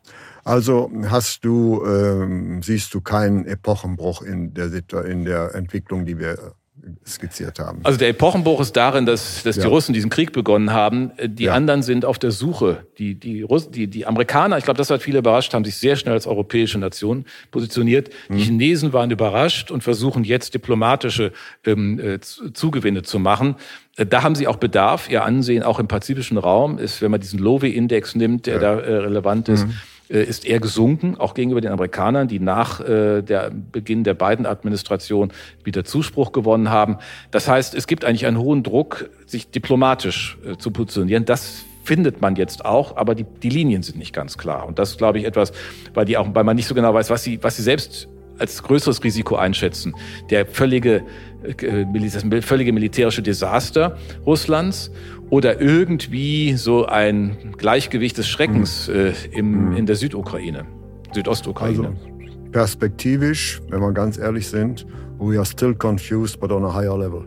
Also 0.44 0.92
hast 1.08 1.44
du, 1.44 1.84
ähm, 1.84 2.62
siehst 2.62 2.94
du 2.94 3.00
keinen 3.00 3.46
Epochenbruch 3.46 4.22
in 4.22 4.54
der, 4.54 4.70
in 5.04 5.24
der 5.24 5.56
Entwicklung, 5.56 6.06
die 6.06 6.20
wir 6.20 6.54
skizziert 7.06 7.58
haben. 7.58 7.80
Also 7.84 7.98
der 7.98 8.08
Epochenbruch 8.08 8.60
ist 8.60 8.76
darin, 8.76 9.06
dass, 9.06 9.42
dass 9.42 9.56
ja. 9.56 9.62
die 9.62 9.68
Russen 9.68 9.92
diesen 9.92 10.10
Krieg 10.10 10.32
begonnen 10.32 10.72
haben. 10.72 11.12
Äh, 11.16 11.28
die 11.28 11.44
ja. 11.44 11.54
anderen 11.54 11.82
sind 11.82 12.04
auf 12.04 12.18
der 12.18 12.30
Suche. 12.30 12.86
Die, 12.98 13.14
die, 13.14 13.42
Russen, 13.42 13.72
die, 13.72 13.86
die 13.86 14.06
Amerikaner, 14.06 14.58
ich 14.58 14.64
glaube, 14.64 14.78
das 14.78 14.90
hat 14.90 15.02
viele 15.02 15.18
überrascht, 15.18 15.54
haben 15.54 15.64
sich 15.64 15.76
sehr 15.76 15.96
schnell 15.96 16.14
als 16.14 16.26
europäische 16.26 16.78
Nation 16.78 17.24
positioniert. 17.50 18.10
Mhm. 18.28 18.36
Die 18.36 18.42
Chinesen 18.42 18.92
waren 18.92 19.10
überrascht 19.10 19.70
und 19.70 19.82
versuchen 19.82 20.24
jetzt 20.24 20.54
diplomatische 20.54 21.32
ähm, 21.64 22.00
äh, 22.00 22.20
Zugewinne 22.20 23.02
zu 23.02 23.18
machen. 23.18 23.56
Äh, 23.96 24.06
da 24.06 24.22
haben 24.22 24.34
sie 24.34 24.48
auch 24.48 24.56
Bedarf. 24.56 25.08
Ihr 25.08 25.24
Ansehen 25.24 25.62
auch 25.62 25.78
im 25.78 25.88
pazifischen 25.88 26.38
Raum 26.38 26.78
ist, 26.78 27.02
wenn 27.02 27.10
man 27.10 27.20
diesen 27.20 27.38
Lowe-Index 27.38 28.14
nimmt, 28.14 28.46
der 28.46 28.54
ja. 28.54 28.60
da 28.60 28.80
äh, 28.80 28.94
relevant 28.96 29.48
ist. 29.48 29.66
Mhm 29.66 29.74
ist 30.08 30.44
eher 30.46 30.60
gesunken, 30.60 31.16
auch 31.16 31.34
gegenüber 31.34 31.60
den 31.60 31.72
Amerikanern, 31.72 32.28
die 32.28 32.38
nach 32.38 32.80
äh, 32.80 33.22
der 33.22 33.50
Beginn 33.50 34.04
der 34.04 34.14
beiden 34.14 34.46
Administration 34.46 35.32
wieder 35.64 35.84
Zuspruch 35.84 36.32
gewonnen 36.32 36.70
haben. 36.70 36.98
Das 37.30 37.48
heißt, 37.48 37.74
es 37.74 37.86
gibt 37.86 38.04
eigentlich 38.04 38.26
einen 38.26 38.38
hohen 38.38 38.62
Druck, 38.62 39.10
sich 39.26 39.50
diplomatisch 39.50 40.38
äh, 40.44 40.56
zu 40.56 40.70
positionieren. 40.70 41.24
Das 41.24 41.64
findet 41.84 42.20
man 42.20 42.36
jetzt 42.36 42.64
auch, 42.64 42.96
aber 42.96 43.14
die, 43.14 43.24
die 43.42 43.48
Linien 43.48 43.82
sind 43.82 43.98
nicht 43.98 44.12
ganz 44.12 44.38
klar. 44.38 44.66
Und 44.66 44.78
das 44.78 44.90
ist, 44.90 44.98
glaube 44.98 45.18
ich, 45.18 45.24
etwas, 45.24 45.52
weil 45.94 46.04
die 46.04 46.16
auch, 46.16 46.26
weil 46.34 46.44
man 46.44 46.56
nicht 46.56 46.66
so 46.66 46.74
genau 46.74 46.92
weiß, 46.92 47.10
was 47.10 47.22
sie, 47.22 47.42
was 47.42 47.56
sie 47.56 47.62
selbst 47.62 48.08
als 48.38 48.62
größeres 48.62 49.02
Risiko 49.02 49.36
einschätzen. 49.36 49.94
Der 50.30 50.46
völlige, 50.46 51.02
äh, 51.42 52.42
völlige 52.42 52.72
militärische 52.72 53.22
Desaster 53.22 53.96
Russlands 54.24 54.90
oder 55.30 55.60
irgendwie 55.60 56.54
so 56.54 56.86
ein 56.86 57.54
Gleichgewicht 57.56 58.18
des 58.18 58.28
Schreckens 58.28 58.88
mhm. 58.88 58.94
äh, 58.94 59.12
im, 59.32 59.70
mhm. 59.70 59.76
in 59.76 59.86
der 59.86 59.96
Südukraine, 59.96 60.64
Südostukraine. 61.12 61.88
Also 61.88 62.16
perspektivisch, 62.52 63.60
wenn 63.68 63.80
wir 63.80 63.92
ganz 63.92 64.18
ehrlich 64.18 64.48
sind, 64.48 64.86
we 65.18 65.36
are 65.36 65.44
still 65.44 65.74
confused, 65.74 66.40
but 66.40 66.52
on 66.52 66.64
a 66.64 66.72
higher 66.72 66.96
level. 66.96 67.24